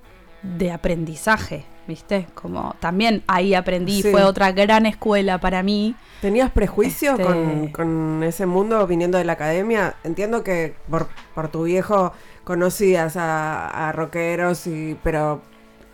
[0.44, 2.28] de aprendizaje, ¿viste?
[2.34, 4.12] Como también ahí aprendí, Sí.
[4.12, 5.95] fue otra gran escuela para mí.
[6.21, 9.95] ¿Tenías prejuicio Este- con, con ese mundo viniendo de la academia?
[10.04, 15.41] Entiendo que por, por tu viejo conocías a, a rockeros, y, pero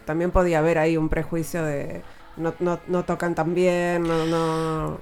[0.05, 2.01] también podía haber ahí un prejuicio de
[2.37, 4.97] no, no, no tocan tan bien, no, no...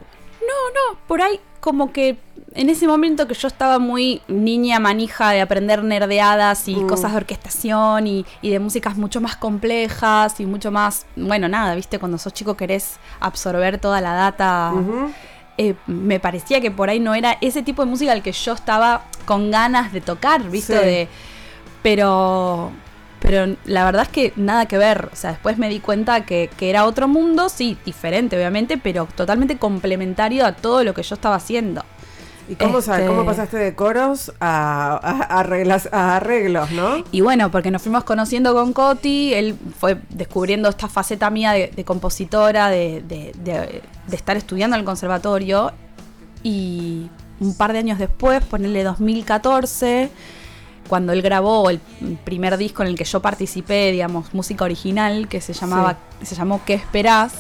[1.08, 2.18] Por ahí como que
[2.62, 6.88] en ese momento que yo estaba muy niña manija de aprender nerdeadas y Mm.
[6.88, 11.74] cosas de orquestación y, y de músicas mucho más complejas y mucho más, bueno, nada,
[11.76, 12.00] ¿viste?
[12.00, 14.74] Cuando sos chico querés absorber toda la data.
[15.58, 18.54] Eh, me parecía que por ahí no era ese tipo de música al que yo
[18.54, 20.78] estaba con ganas de tocar, ¿viste?
[20.80, 20.86] Sí.
[20.86, 21.08] De,
[21.82, 22.72] pero,
[23.22, 25.10] pero la verdad es que nada que ver.
[25.12, 29.08] O sea, después me di cuenta que, que era otro mundo, sí, diferente obviamente, pero
[29.16, 31.84] totalmente complementario a todo lo que yo estaba haciendo.
[32.50, 35.40] ¿Y cómo, sa- Este- cómo pasaste de coros a, a-
[35.92, 37.04] a arreglos, no?
[37.12, 41.68] Y bueno, porque nos fuimos conociendo con Coti, él fue descubriendo esta faceta mía de,
[41.76, 45.72] de compositora, de, de- de- de estar estudiando en el conservatorio.
[46.42, 47.10] Y
[47.40, 50.10] un par de años después, ponerle 2014,
[50.88, 51.80] cuando él grabó el
[52.24, 56.62] primer disco en el que yo participé, digamos, música original, que se llamaba, se llamó
[56.66, 57.34] ¿Qué esperás?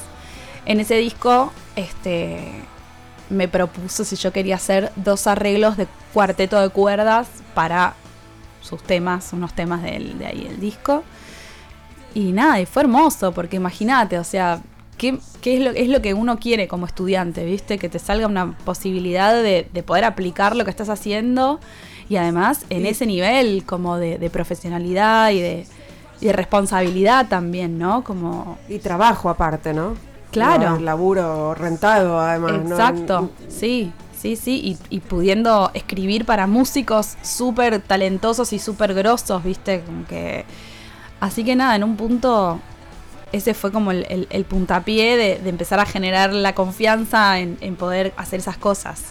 [0.65, 2.52] En ese disco, este
[3.30, 7.94] me propuso si yo quería hacer dos arreglos de cuarteto de cuerdas para
[8.62, 11.04] sus temas, unos temas del, de ahí del disco.
[12.13, 14.62] Y nada, y fue hermoso, porque imagínate, o sea,
[14.98, 17.78] ¿qué, qué es, lo, es lo que uno quiere como estudiante, viste?
[17.78, 21.60] Que te salga una posibilidad de, de poder aplicar lo que estás haciendo
[22.10, 25.68] y además en ese nivel como de, de profesionalidad y de,
[26.20, 28.04] y de responsabilidad también, ¿no?
[28.04, 29.96] Como Y trabajo aparte, ¿no?
[30.32, 30.72] Claro.
[30.72, 32.52] No, laburo rentado, además.
[32.63, 32.70] ¿no?
[32.76, 39.44] Exacto, sí, sí, sí, y, y pudiendo escribir para músicos súper talentosos y súper grosos,
[39.44, 40.46] viste, como que...
[41.20, 42.60] Así que nada, en un punto,
[43.32, 47.58] ese fue como el, el- el puntapié de, de empezar a generar la confianza en,
[47.62, 49.06] en poder hacer esas cosas.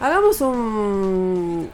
[0.00, 1.68] Hagamos un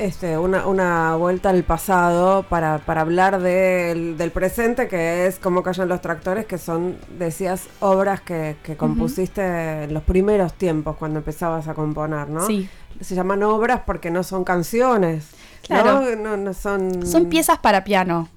[0.00, 5.62] este, una, una vuelta al pasado para, para hablar del, del presente, que es Cómo
[5.62, 11.18] callan los tractores, que son, decías, obras que, que compusiste en los primeros tiempos, cuando
[11.18, 12.46] empezabas a componer, ¿no?
[12.46, 12.68] Sí.
[13.00, 15.28] Se llaman obras porque no son canciones.
[15.62, 16.00] Claro.
[16.00, 16.16] ¿no?
[16.16, 17.06] No, no son...
[17.06, 18.28] Son piezas para piano.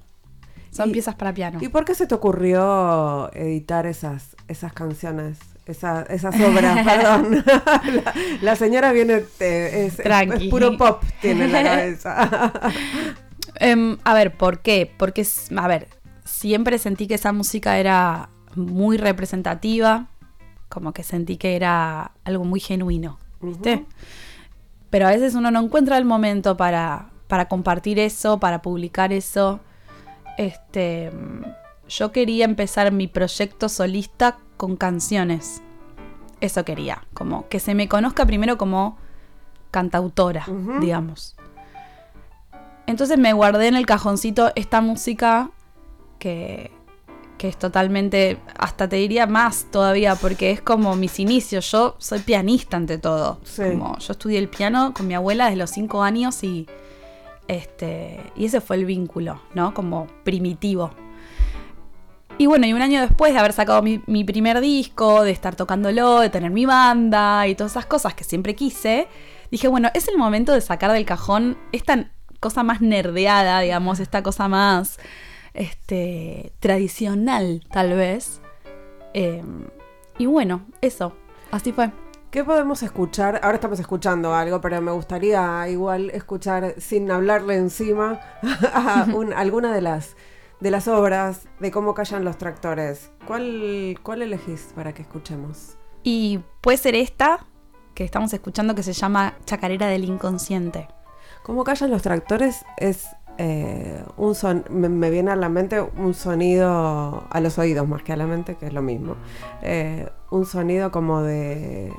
[0.70, 1.58] Son Y- piezas para piano.
[1.62, 5.38] ¿Y por qué se te ocurrió editar esas, esas canciones?
[5.66, 7.44] Esa- esas obras, perdón.
[7.46, 10.44] la, la señora viene, eh, es, Tranqui.
[10.46, 12.52] es puro pop, tiene en la cabeza.
[13.56, 14.92] Em, a ver, ¿por qué?
[14.98, 15.24] Porque,
[15.56, 15.88] a ver,
[16.24, 20.08] siempre sentí que esa música era muy representativa,
[20.68, 23.84] como que sentí que era algo muy genuino, ¿viste?
[24.90, 29.60] Pero a veces uno no encuentra el momento para, para compartir eso, para publicar eso.
[30.36, 31.12] Este,
[31.88, 35.62] yo quería empezar mi proyecto solista con canciones.
[36.40, 38.98] Eso quería, como que se me conozca primero como
[39.70, 40.46] cantautora,
[40.80, 41.36] digamos.
[42.86, 45.50] Entonces me guardé en el cajoncito esta música
[46.18, 46.70] que,
[47.38, 51.70] que es totalmente, hasta te diría más todavía, porque es como mis inicios.
[51.70, 53.40] Yo soy pianista ante todo.
[53.44, 53.62] Sí.
[53.70, 56.66] Como yo estudié el piano con mi abuela desde los cinco años y,
[57.48, 59.72] este, y ese fue el vínculo, ¿no?
[59.72, 60.90] Como primitivo.
[62.36, 66.18] Y bueno, y un año después de haber sacado mi, primer disco, de estar tocándolo,
[66.20, 69.06] de tener mi banda y todas esas cosas que siempre quise,
[69.52, 74.22] dije, bueno, es el momento de sacar del cajón esta cosa más nerdeada, digamos, esta
[74.24, 74.98] cosa más
[75.54, 78.40] este, tradicional, tal vez.
[79.14, 79.42] Eh,
[80.18, 81.16] y bueno, eso,
[81.52, 81.92] así fue.
[82.32, 83.38] ¿Qué podemos escuchar?
[83.44, 88.20] Ahora estamos escuchando algo, pero me gustaría igual escuchar sin hablarle encima
[88.74, 90.16] a un- alguna de las
[90.64, 93.10] de las obras de cómo callan los tractores.
[93.26, 95.76] ¿Cuál, cuál elegís para que escuchemos?
[96.02, 97.44] Y puede ser esta
[97.94, 100.88] que estamos escuchando que se llama Chacarera del Inconsciente.
[101.42, 106.14] Cómo callan los tractores es eh, un son, me, me viene a la mente un
[106.14, 109.16] sonido a los oídos más que a la mente, que es lo mismo.
[109.60, 111.92] Eh, un sonido como de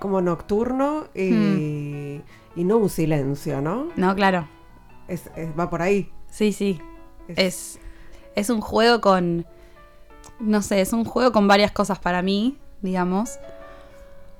[0.00, 2.20] como nocturno y,
[2.56, 3.86] y no un silencio, ¿no?
[3.96, 4.46] No, claro.
[5.08, 6.12] Es- es- va por ahí.
[6.28, 6.78] Sí, sí.
[7.28, 7.78] Es-
[8.34, 9.46] Es, un juego con.
[10.40, 13.38] No sé, es un juego con varias cosas para mí, digamos.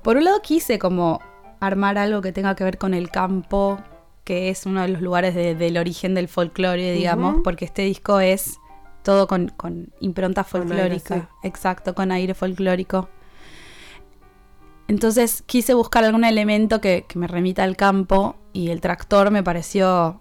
[0.03, 1.21] Por un lado, quise como
[1.61, 3.79] armar algo que tenga que ver con el campo,
[4.25, 8.18] que es uno de los lugares de- del origen del folclore, digamos, porque este disco
[8.21, 8.59] es
[9.03, 11.14] todo con, con impronta Con aire, folclórica.
[11.42, 11.49] sí.
[11.49, 13.09] Exacto, con aire folclórico.
[14.88, 19.42] Entonces quise buscar algún elemento que, que me remita al campo y el tractor me
[19.42, 20.21] pareció,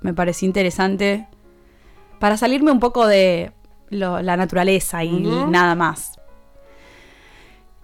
[0.00, 1.26] me pareció interesante
[2.18, 3.52] para salirme un poco de
[3.90, 5.10] lo- la naturaleza y
[5.48, 6.12] nada más.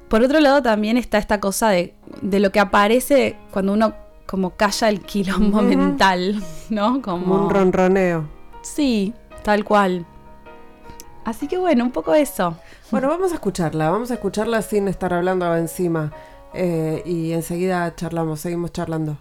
[0.09, 3.95] Por otro lado también está esta cosa de, de lo que aparece cuando uno
[4.27, 7.01] como calla el quilombo mental, ¿no?
[7.03, 8.29] Como, Como un ronroneo.
[8.63, 10.07] Sí, tal cual.
[11.25, 12.57] Así que bueno, un poco eso.
[12.91, 16.13] Bueno, vamos a escucharla, vamos a escucharla sin estar hablando encima.
[16.55, 19.17] Eh, y enseguida charlamos, seguimos charlando.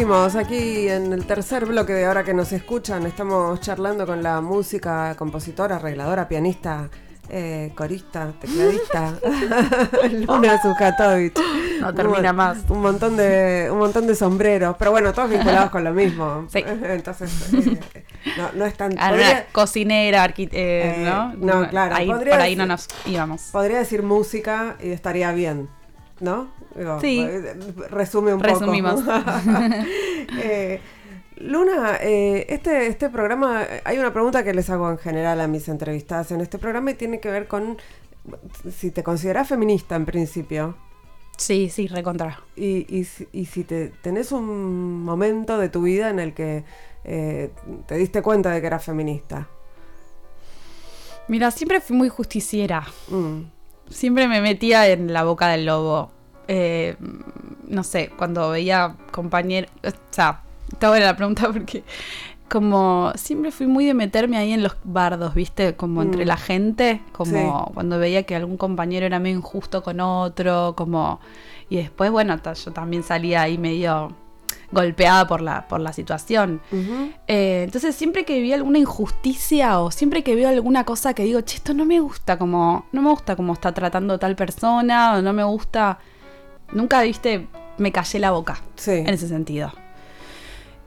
[0.00, 3.04] Seguimos aquí en el tercer bloque de ahora que nos escuchan.
[3.04, 6.88] Estamos charlando con la música, compositora, arregladora, pianista,
[7.28, 9.12] eh, corista, tecladista,
[10.26, 11.38] Luna Zukatovich.
[11.82, 12.58] No termina Un- más.
[12.70, 16.46] Un montón de, un montón de sombreros, pero bueno, todos vinculados con lo mismo.
[16.50, 16.64] Sí.
[16.82, 17.78] Entonces, eh,
[18.38, 18.92] no, no es tan.
[18.96, 21.34] Podría- cocinera, eh, Eh, ¿no?
[21.34, 23.42] no, claro, Ahí, por ahí no nos íbamos.
[23.52, 25.68] Podría decir música y estaría bien,
[26.20, 26.48] ¿no?
[27.00, 27.26] Sí.
[27.90, 29.02] Resume un Resumimos.
[29.02, 29.12] poco.
[30.42, 30.80] Eh,
[31.36, 35.68] Luna, eh, este, este programa, hay una pregunta que les hago en general a mis
[35.68, 37.78] entrevistadas en este programa y tiene que ver con
[38.70, 40.76] si te consideras feminista en principio
[41.38, 42.38] Sí, sí, recontra.
[42.54, 42.86] y,
[43.32, 46.64] y si te, tenés un momento de tu vida en el que
[47.04, 47.50] eh,
[47.86, 49.48] te diste cuenta de que eras feminista.
[51.28, 52.86] Mira, siempre fui muy justiciera.
[53.08, 53.42] Mm,
[53.88, 56.10] Siempre me metía en la boca del lobo.
[56.52, 56.96] Eh,
[57.68, 59.70] no sé, cuando veía compañeros.
[59.86, 60.40] O sea,
[60.72, 61.84] está buena la pregunta porque.
[62.48, 65.76] Como siempre fui muy de meterme ahí en los bardos, ¿viste?
[65.76, 66.26] Como entre Mm.
[66.28, 67.30] la gente, como
[67.68, 67.72] Sí.
[67.74, 71.20] cuando veía que algún compañero era medio injusto con otro, como...
[71.68, 74.12] Y después, bueno, yo también salía ahí medio
[74.72, 76.60] golpeada por la, por la situación.
[77.28, 81.40] Eh, entonces, siempre que vi alguna injusticia o siempre que veo alguna cosa que digo,
[81.42, 85.22] che, esto no me gusta, como, no me gusta cómo está tratando tal persona, o
[85.22, 86.00] no me gusta.
[86.72, 87.46] Nunca, viste,
[87.78, 88.92] me callé la boca Sí.
[88.92, 89.72] en ese sentido.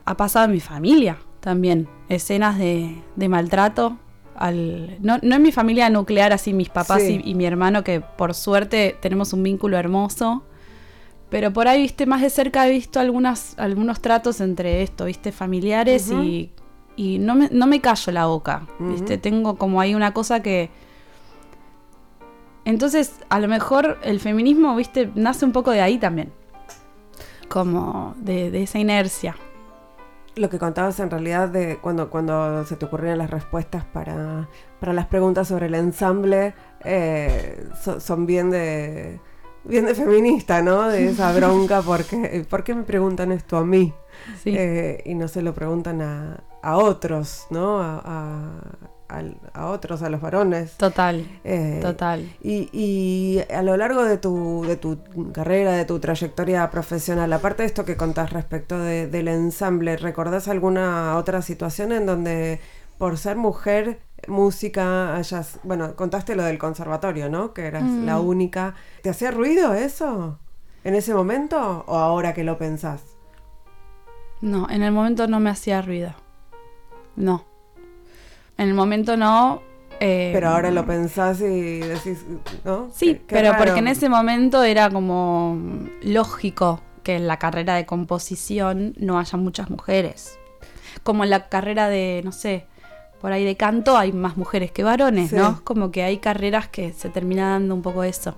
[0.06, 3.98] Ha pasado en mi familia también, escenas de, de maltrato.
[4.36, 7.22] Al, no, no en mi familia nuclear, así mis papás Sí.
[7.24, 10.44] y, y mi hermano, que por suerte tenemos un vínculo hermoso.
[11.30, 15.32] Pero por ahí, viste, más de cerca he visto algunas, algunos tratos entre esto, viste,
[15.32, 16.52] familiares y,
[16.96, 20.70] y no, me, no me callo la boca, viste, tengo como ahí una cosa que...
[22.66, 26.32] Entonces, a lo mejor el feminismo, viste, nace un poco de ahí también.
[27.50, 29.36] Como de, de esa inercia.
[30.36, 34.48] Lo que contabas en realidad de cuando, cuando se te ocurrían las respuestas para,
[34.80, 39.20] para las preguntas sobre el ensamble, eh, so- son bien de
[39.66, 40.90] bien de feminista, ¿no?
[40.90, 43.94] De esa bronca, porque ¿por qué me preguntan esto a mí?
[44.44, 44.56] Sí.
[44.58, 47.80] Eh, y no se lo preguntan a, a otros, ¿no?
[47.80, 48.60] A, a-
[49.14, 50.74] al- a otros, a los varones.
[50.78, 52.30] total, Eh, total.
[52.42, 54.98] y, y a lo largo de tu, de tu
[55.32, 60.48] carrera, de tu trayectoria profesional, aparte de esto que contás respecto de- del ensamble, ¿recordás
[60.48, 62.60] alguna otra situación en donde
[62.98, 67.54] por ser mujer, música, hayas, bueno, contaste lo del conservatorio, ¿no?
[67.54, 68.06] Que eras Mm.
[68.06, 68.76] la única.
[69.02, 70.40] ¿Te hacía ruido eso
[70.86, 73.02] en ese momento o ahora que lo pensás?
[74.42, 76.14] No, en el momento no me hacía ruido.
[77.16, 77.46] No.
[78.58, 79.62] En el momento no.
[80.00, 82.26] eh, Pero ahora lo pensás y decís,
[82.64, 82.90] ¿no?
[82.94, 83.64] Sí, Qué- qué pero raro.
[83.64, 85.58] porque en ese momento era como
[86.04, 90.38] lógico que en la carrera de composición no haya muchas mujeres.
[91.04, 92.66] Como en la carrera de, no sé,
[93.22, 95.36] por ahí de canto hay más mujeres que varones, Sí.
[95.36, 95.62] ¿no?
[95.64, 98.36] Como que hay carreras que se termina dando un poco eso.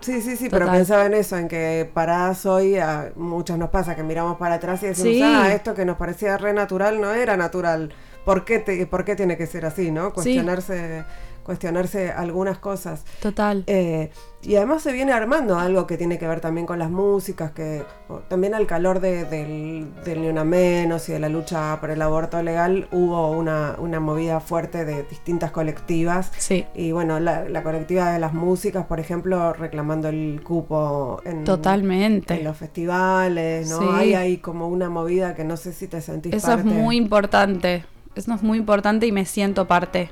[0.00, 3.96] Sí, sí, sí, pero pensaba en eso, en que paradas hoy, a muchas nos pasa
[3.96, 5.22] que miramos para atrás y decimos, Sí.
[5.22, 7.94] ah, esto que nos parecía re natural no era natural.
[8.24, 10.12] ¿Por qué, te- por qué tiene que ser así, no?
[10.12, 11.04] Cuestionarse,
[11.42, 13.04] cuestionarse algunas cosas.
[13.20, 13.64] Total.
[13.66, 14.10] Eh,
[14.42, 17.82] y además se viene armando algo que tiene que ver también con las músicas, que
[18.28, 22.00] también al calor de- del, del Ni Una Menos y de la lucha por el
[22.00, 27.62] aborto legal hubo una, una movida fuerte de distintas colectivas Sí, y bueno, la, la
[27.62, 32.34] colectiva de las músicas, por ejemplo, reclamando el cupo en, totalmente.
[32.34, 33.80] en los festivales, ¿no?
[33.80, 33.86] Sí.
[33.92, 36.68] Hay ahí como una movida que no sé si te sentís Eso parte.
[36.68, 37.84] es muy importante.
[38.14, 40.10] Eso es muy importante y me siento parte.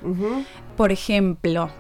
[0.77, 1.71] Por ejemplo,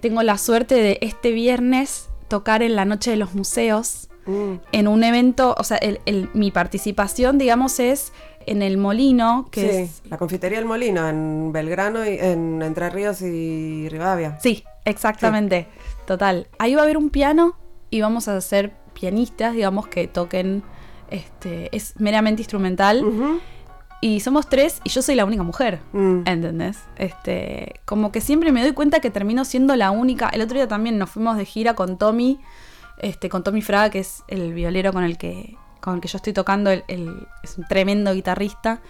[0.00, 4.88] tengo la suerte de este viernes tocar en la Noche de los Museos Mm, en
[4.88, 8.12] un evento, o sea, el- el- mi participación, digamos, es
[8.44, 10.02] en el Molino, que sí, es...
[10.10, 14.38] la confitería El Molino en Belgrano, y en Entre Ríos y Rivadavia.
[14.42, 15.66] Sí, exactamente,
[16.06, 16.46] total.
[16.58, 17.56] Ahí va a haber un piano
[17.88, 20.62] y vamos a hacer pianistas, digamos, que toquen,
[21.10, 23.02] este, es meramente instrumental.
[24.00, 25.80] Y somos tres y yo soy la única mujer.
[25.92, 26.22] Mm.
[26.26, 26.78] ¿Entendés?
[26.96, 30.28] Este, como que siempre me doy cuenta que termino siendo la única.
[30.28, 32.38] El otro día también nos fuimos de gira con Tommy,
[32.98, 36.16] este, con Tommy Fraga, que es el violero con el que, con el que yo
[36.16, 38.80] estoy tocando, el- el- es un tremendo guitarrista.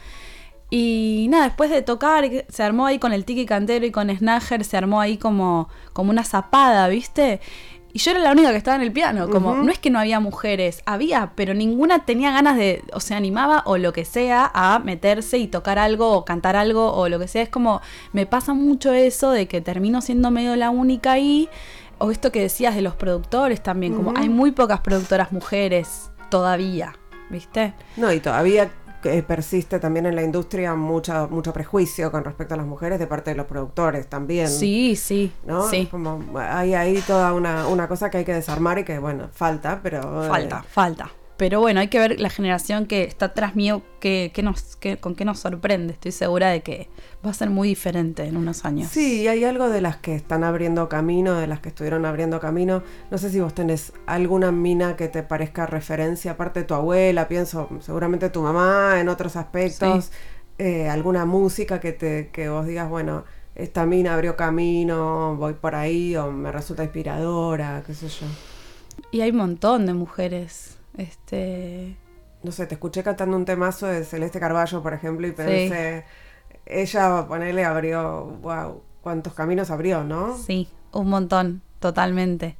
[0.70, 4.62] Y nada, después de tocar, se armó ahí con el Tiki Cantero y con Snagger,
[4.64, 7.40] se armó ahí como, como una zapada, ¿viste?
[7.98, 9.98] Y yo era la única que estaba en el piano, como no es que no
[9.98, 14.48] había mujeres, había, pero ninguna tenía ganas de, o se animaba o lo que sea
[14.54, 17.42] a meterse y tocar algo o cantar algo o lo que sea.
[17.42, 17.80] Es como,
[18.12, 21.48] me pasa mucho eso de que termino siendo medio la única ahí.
[21.98, 26.94] O esto que decías de los productores también, como hay muy pocas productoras mujeres todavía.
[27.30, 27.74] ¿viste?
[27.96, 28.70] No, y todavía
[29.04, 33.06] eh, persiste también en la industria mucha, mucho prejuicio con respecto a las mujeres de
[33.06, 34.48] parte de los productores también.
[34.48, 35.68] Sí, sí, ¿no?
[35.68, 35.86] sí.
[35.90, 39.80] Como hay ahí toda una, una cosa que hay que desarmar y que, bueno, falta,
[39.82, 40.24] pero...
[40.24, 41.10] eh, Falta, falta.
[41.38, 44.96] Pero bueno, hay que ver la generación que está atrás mío que, que nos, que,
[44.96, 45.92] con qué nos sorprende.
[45.92, 46.88] Estoy segura de que
[47.24, 48.88] va a ser muy diferente en unos años.
[48.90, 52.82] Sí, hay algo de las que están abriendo camino, de las que estuvieron abriendo camino.
[53.12, 57.28] No sé si vos tenés alguna mina que te parezca referencia, aparte de tu abuela,
[57.28, 60.10] pienso, seguramente tu mamá en otros aspectos,
[60.58, 63.22] eh, alguna música que, te, que vos digas, bueno,
[63.54, 68.26] esta mina abrió camino, voy por ahí, o me resulta inspiradora, qué sé yo.
[69.12, 70.77] Y hay un montón de mujeres.
[70.98, 71.96] Este.
[72.42, 76.04] No sé, te escuché cantando un temazo de Celeste Carballo, por ejemplo, y pensé,
[76.66, 80.36] ella, ponele, abrió, wow, cuántos caminos abrió, ¿no?
[80.36, 82.56] Sí, un montón, totalmente.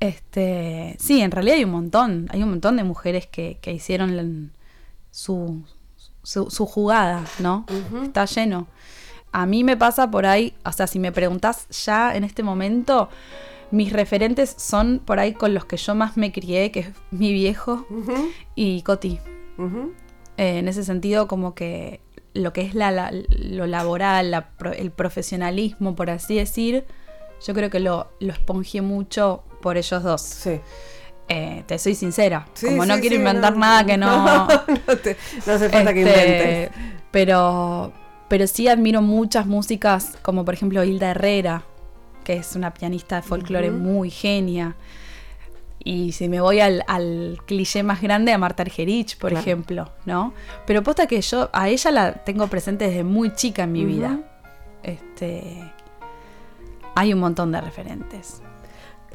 [0.00, 4.16] Este, sí, en realidad hay un montón, hay un montón de mujeres que, que hicieron
[4.16, 4.50] la-
[5.10, 5.64] su,
[6.22, 7.64] su, su jugada, ¿no?
[8.04, 8.68] Está lleno.
[9.32, 13.08] A mí me pasa por ahí, o sea, si me preguntás ya en este momento,
[13.70, 17.32] mis referentes son por ahí con los que yo más me crié, que es mi
[17.32, 17.86] viejo
[18.54, 19.18] y Coti.
[20.36, 22.00] Eh, en ese sentido, como que
[22.34, 26.84] lo que es la, la- lo laboral, la el profesionalismo, por así decir,
[27.46, 28.32] yo creo que lo, lo
[28.82, 30.22] mucho por ellos dos.
[30.22, 30.60] Sí.
[31.30, 34.46] Eh, te soy sincera, Sí, como no sí, quiero sí, inventar no, nada que no...
[34.46, 34.48] no,
[35.02, 35.16] te-
[35.46, 36.70] no hace falta que Este, inventes.
[37.10, 37.92] Pero,
[38.28, 41.64] pero sí admiro muchas músicas, como por ejemplo Hilda Herrera,
[42.28, 44.76] que es una pianista de folclore muy genia.
[45.82, 49.40] Y si me voy al, al cliché más grande, a Marta Argerich, por Claro.
[49.40, 50.34] ejemplo, ¿no?
[50.66, 54.20] Pero posta que yo a ella la tengo presente desde muy chica en mi vida.
[54.82, 55.72] Este,
[56.94, 58.42] hay un montón de referentes.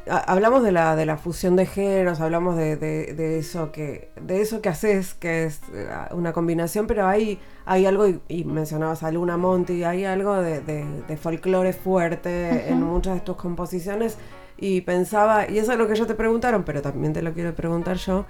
[0.08, 4.10] Ha- Hablamos de la, de la fusión de géneros, hablamos de, de- de eso que
[4.20, 8.44] de eso que haces, que es eh, una combinación, pero hay, hay algo, y, y
[8.44, 14.18] mencionabas a Luna Monti, hay algo de, de, folclore fuerte en muchas de tus composiciones.
[14.56, 17.54] Y pensaba, y eso es lo que ellos te preguntaron, pero también te lo quiero
[17.54, 18.24] preguntar yo,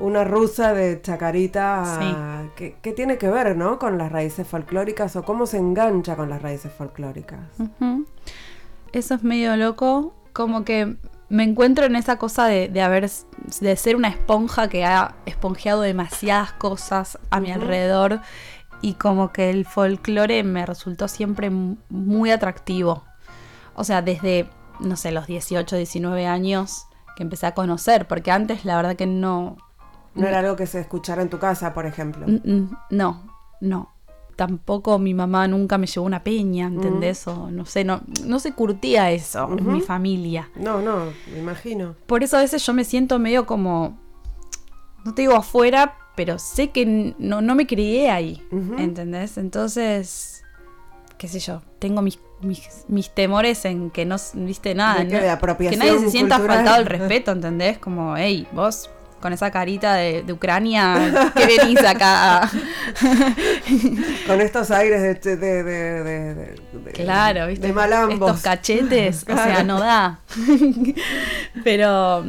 [0.00, 1.84] una rusa de Chacarita,
[2.56, 3.78] ¿qué, qué tiene que ver ¿no?
[3.78, 7.38] con las raíces folclóricas o cómo se engancha con las raíces folclóricas?
[8.92, 10.14] Eso es medio loco.
[10.32, 10.96] Como que
[11.28, 13.10] me encuentro en esa cosa de, de haber
[13.60, 18.20] de ser una esponja que ha esponjeado demasiadas cosas a mi alrededor.
[18.80, 23.04] Y como que el folclore me resultó siempre muy atractivo.
[23.74, 24.48] O sea, desde,
[24.80, 28.06] no sé, los 18, 19 años que empecé a conocer.
[28.06, 29.56] Porque antes la verdad que no,
[30.14, 32.26] No era algo que se escuchara en tu casa, por ejemplo.
[32.26, 33.26] Mm, mm, No,
[33.60, 33.92] no.
[34.38, 37.26] Tampoco mi mamá nunca me llevó una peña, ¿entendés?
[37.26, 40.48] O no sé, no, no se curtía eso en mi familia.
[40.54, 41.96] No, no, me imagino.
[42.06, 43.98] Por eso a veces yo me siento medio como,
[45.04, 48.74] no te digo afuera, pero sé que no, no me crié ahí, Ujú.
[48.78, 49.38] ¿entendés?
[49.38, 50.44] Entonces,
[51.18, 55.00] qué sé yo, tengo mis, mis, mis temores en que no, viste nada.
[55.00, 55.16] ¿De qué?
[55.16, 56.58] no- ¿De apropiación que nadie se sienta cultural?
[56.58, 57.78] faltado el respeto, ¿entendés?
[57.78, 58.88] Como, hey, vos
[59.20, 62.50] con esa carita de, de Ucrania, ¿qué venís acá?
[64.26, 67.66] Con estos aires de, de, de, Claro, ¿viste?
[67.66, 68.30] de malambos.
[68.30, 70.20] Estos cachetes, o sea, no da.
[71.64, 72.24] pero,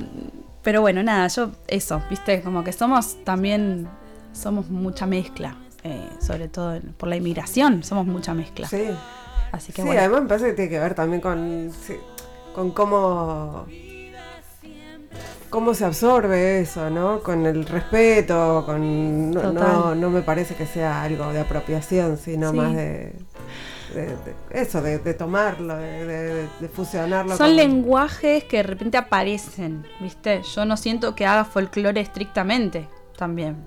[0.64, 2.42] pero bueno, nada, yo eso, ¿viste?
[2.42, 3.88] Como que somos también,
[4.34, 8.68] somos mucha mezcla, eh, sobre todo por la inmigración, somos mucha mezcla.
[8.68, 8.90] Sí,
[9.52, 10.02] Así que sí bueno.
[10.02, 11.96] además me parece que tiene que ver también con, sí,
[12.54, 13.66] con cómo,
[15.50, 17.22] cómo se absorbe eso, ¿no?
[17.22, 22.52] Con el respeto, con no, no, no me parece que sea algo de apropiación, sino
[22.52, 22.58] Sí.
[22.58, 23.14] más de,
[23.93, 27.36] de- de- eso, de, de tomarlo, de, de- de fusionarlo.
[27.36, 30.41] Son con- lenguajes que de repente aparecen, ¿viste?
[30.43, 32.88] Yo no siento que haga folclore estrictamente
[33.18, 33.58] también.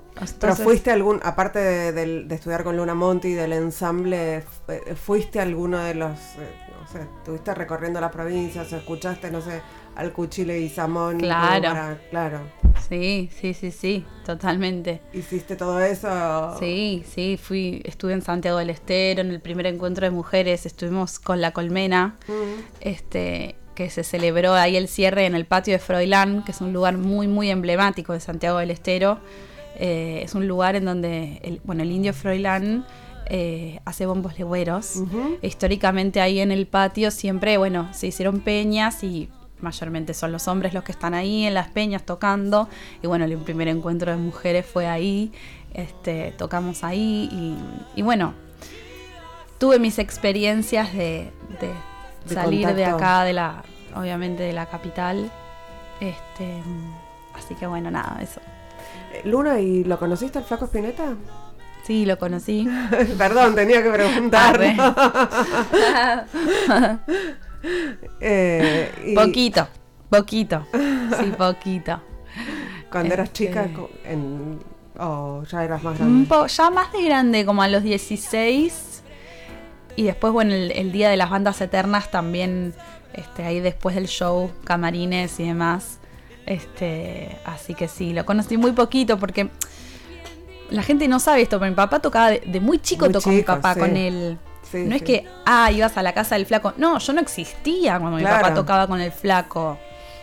[0.41, 5.95] Pero fuiste algún, aparte de, estudiar con Luna Monti, del ensamble, eh, fuiste alguno de
[5.95, 9.61] los, eh, no sé, estuviste recorriendo las provincias escuchaste, no sé,
[9.97, 11.19] al Cuchile y Samón.
[11.19, 11.63] Claro.
[11.63, 12.41] para- claro.
[12.89, 15.01] Sí, sí, sí, sí, totalmente.
[15.13, 16.57] ¿Hiciste todo eso?
[16.59, 21.19] Sí, sí, fui, estuve en Santiago del Estero, en el primer encuentro de mujeres, estuvimos
[21.19, 25.79] con la colmena, Mm, este, que se celebró ahí el cierre en el patio de
[25.79, 29.19] Froilán, que es un lugar muy, muy emblemático de Santiago del Estero.
[29.77, 32.85] Eh, es un lugar en donde, el, bueno, el indio Froilán
[33.27, 34.97] eh, hace bombos legüeros.
[34.97, 35.39] ujú.
[35.41, 39.31] Históricamente ahí en el patio siempre, bueno, se hicieron peñas y
[39.63, 42.69] mayormente son los hombres los que están ahí en las peñas tocando.
[43.03, 45.33] Y bueno, el primer encuentro de mujeres fue ahí,
[45.75, 47.57] este, tocamos ahí y,
[47.99, 48.35] y bueno,
[49.59, 51.73] tuve mis experiencias de, de
[52.27, 53.63] De salir de acá, de la,
[53.95, 55.31] obviamente de la capital.
[56.01, 56.63] Este,
[57.35, 58.41] así que bueno, nada, eso.
[59.13, 61.15] Eh, Luna, ¿y lo conociste al flaco Spinetta?
[61.85, 62.69] Sí, lo conocí.
[63.19, 64.61] Perdón, tenía que preguntar.
[68.21, 69.69] Eh, y Poquito,
[70.11, 70.67] poquito.
[70.73, 72.01] Sí, poquito.
[72.91, 74.59] Cuando eras Este- chica, co- en,
[74.99, 76.27] o ya eras más grande.
[76.29, 79.03] po- ya más de grande, como a los 16.
[79.97, 82.75] Y después, bueno, el, el día de las bandas eternas también,
[83.13, 85.99] este, ahí después del show, camarines y demás.
[86.47, 89.49] Este, así que sí, lo conocí muy poquito porque
[90.71, 93.31] la gente no sabe esto, pero mi papá tocaba de, de muy chico, Muy tocó
[93.31, 93.81] mi chico, papá sí.
[93.81, 94.39] con él.
[94.73, 96.73] Sí, no es que, ah, ibas a la casa del flaco.
[96.79, 99.79] No, yo no existía cuando mi papá tocaba con el flaco.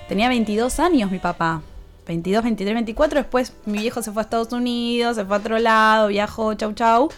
[0.07, 1.61] Tenía 22 años mi papá.
[2.07, 3.19] 22, 23, 24.
[3.19, 6.73] Después mi viejo se fue a Estados Unidos, se fue a otro lado, viajó, chau,
[6.73, 7.09] chau.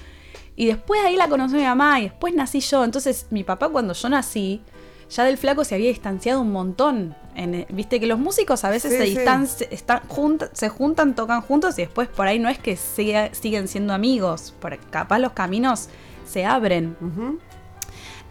[0.58, 2.84] Y después ahí la conoció mi mamá y después nací yo.
[2.84, 4.62] Entonces mi papá cuando yo nací,
[5.10, 7.16] ya del flaco se había distanciado un montón.
[7.36, 9.16] En- Viste que los músicos a veces Sí, se, sí.
[9.18, 13.94] distan- se- juntan, tocan juntos y después por ahí no es que siga- siguen siendo
[13.94, 14.54] amigos.
[14.60, 15.88] Porque capaz los caminos
[16.26, 16.96] se abren.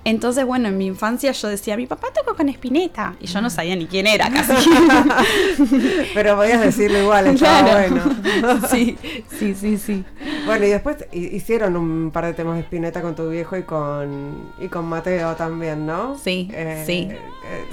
[0.02, 3.16] Entonces, bueno, en mi infancia yo decía, mi papá tocó con Espineta.
[3.20, 4.52] Y yo no sabía ni quién era casi.
[6.14, 8.00] Pero podías decirlo igual, estaba Claro.
[8.42, 8.60] bueno.
[8.70, 8.96] sí,
[9.38, 10.04] sí, sí, sí.
[10.46, 13.62] Bueno, y después hi- hicieron un par de temas de Spinetta con tu viejo y
[13.64, 16.16] con, y con Mateo también, ¿no?
[16.18, 17.08] Sí, Eh, sí.
[17.10, 17.18] eh,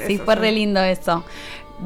[0.08, 1.24] Sí, fue son- re lindo eso.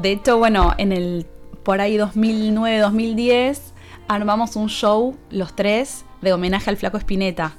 [0.00, 1.24] De hecho, bueno, en el
[1.62, 3.72] por ahí 2009, 2010,
[4.08, 7.54] armamos un show, los tres, de homenaje al flaco Espineta.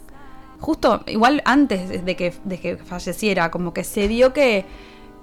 [0.64, 4.64] Justo, igual antes de que, de que falleciera, como que se dio que,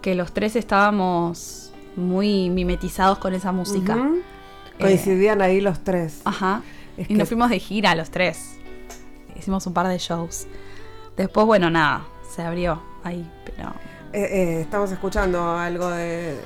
[0.03, 3.97] que los tres estábamos muy mimetizados con esa música.
[3.97, 6.21] Eh, Coincidían ahí los tres.
[6.27, 6.61] Ajá.
[6.99, 8.59] Es y que- nos fuimos de gira los tres.
[9.35, 10.47] Hicimos un par de shows.
[11.17, 13.71] Después, bueno, nada, se abrió ahí, pero...
[14.13, 16.37] Eh, eh, estamos escuchando algo de,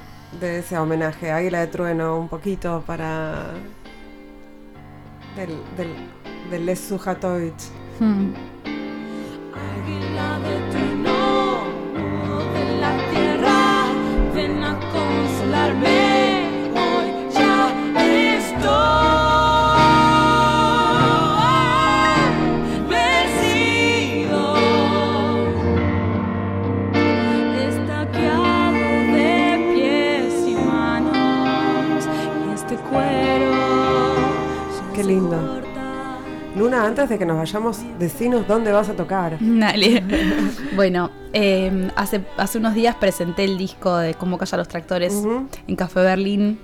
[0.40, 3.54] de ese homenaje, Águila de Trueno, un poquito para.
[5.34, 5.88] del, del,
[6.50, 7.54] del Les Sujatovich.
[7.98, 8.53] hmm.
[14.34, 16.48] Ven a consolarme.
[16.74, 19.23] Hoy ya estoy
[37.04, 39.36] antes de que nos vayamos, decinos dónde vas a tocar.
[39.38, 40.02] Dale.
[40.74, 45.22] bueno, eh, hace, hace unos días presenté el disco de Cómo callar los tractores
[45.66, 46.58] en Café Berlín.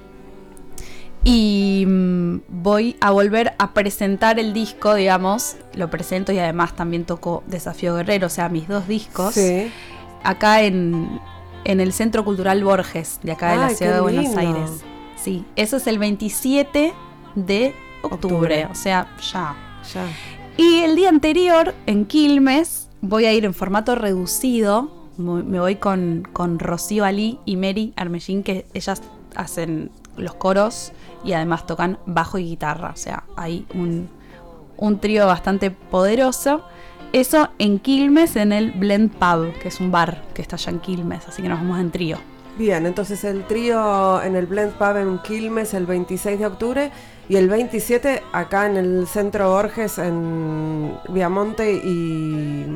[1.25, 5.57] Y mm, voy a volver a presentar el disco, digamos.
[5.75, 9.35] Lo presento y además también toco Desafío Guerrero, o sea, mis dos discos.
[9.35, 9.71] Sí.
[10.25, 11.21] Acá en,
[11.65, 14.41] en el Centro Cultural Borges, de acá de la ciudad de Buenos lindo.
[14.41, 14.71] Aires.
[15.17, 16.95] Sí, eso es el 27
[17.35, 18.69] de octubre, Octubre.
[18.71, 19.55] o sea, ya.
[19.95, 20.07] Ya.
[20.57, 24.91] Y el día anterior, en Quilmes, voy a ir en formato reducido.
[25.17, 29.03] Me voy con, con Rocío Ali y Mary Armellín, que ellas
[29.37, 30.93] hacen los coros
[31.25, 32.91] y además tocan bajo y guitarra.
[32.95, 34.09] O sea, hay un,
[34.77, 36.63] un trío bastante poderoso.
[37.13, 40.81] Eso en Quilmes, en el Blend Pub, que es un bar que está allá en
[40.81, 41.27] Quilmes.
[41.29, 42.19] Así que nos vamos en trío.
[42.57, 46.91] Bien, entonces el trío en el Blend Pub en Quilmes el 26 de octubre
[47.31, 52.67] y el 27 acá en el Centro Borges en Viamonte y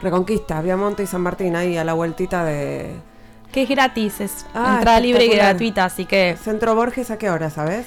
[0.00, 2.92] Reconquista, Viamonte y San Martín, ahí a la vueltita de
[3.50, 5.84] Que es gratis, es Ah, entrada libre y gratuita.
[5.86, 7.86] Así que Centro Borges, ¿a qué hora, sabes?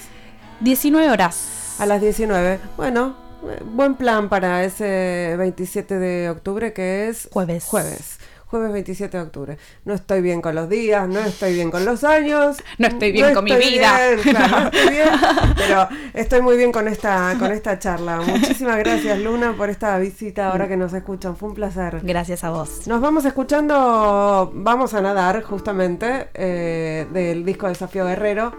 [0.60, 1.78] 19 horas.
[1.80, 2.60] A las 19.
[2.76, 3.16] Bueno,
[3.50, 7.64] eh, buen plan para ese 27 de octubre que es Jueves.
[7.64, 8.19] Jueves.
[8.50, 9.58] Jueves 27 de octubre.
[9.86, 12.58] No estoy bien con los días, no estoy bien con los años.
[12.80, 13.98] No estoy bien con mi vida.
[14.08, 15.10] bien, claro, no estoy bien,
[15.56, 18.22] pero estoy muy bien con esta, con esta charla.
[18.22, 21.36] Muchísimas gracias, Luna, por esta visita ahora que nos escuchan.
[21.36, 22.00] Fue un placer.
[22.02, 22.88] Gracias a vos.
[22.88, 28.54] Nos vamos escuchando Vamos a nadar, justamente, eh, del disco Desafío Guerrero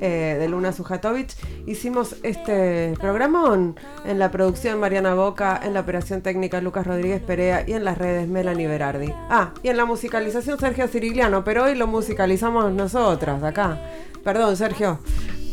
[0.00, 1.36] eh, de Luna Sujatovich.
[1.66, 7.64] Hicimos este programón en la producción Mariana Boca, en la operación técnica Lucas Rodríguez Perea
[7.66, 9.12] y en las redes Melanie Berardi.
[9.30, 13.78] Ah, y en la musicalización Sergio Cirigliano, pero hoy lo musicalizamos nosotras acá.
[14.24, 15.00] Perdón, Sergio.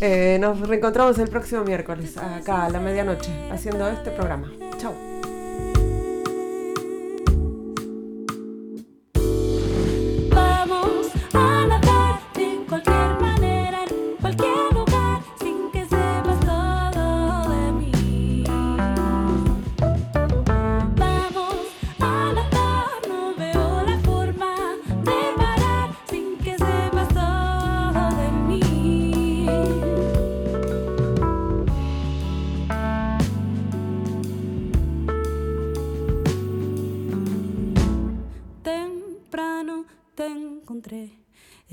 [0.01, 4.51] Eh, nos reencontramos el próximo miércoles, acá a la medianoche, haciendo este programa.
[4.77, 5.14] Chau.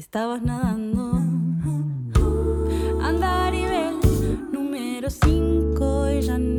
[0.03, 1.13] estabas nadando.
[3.03, 3.95] Andar y ver,
[4.53, 6.52] número 5 y ya no.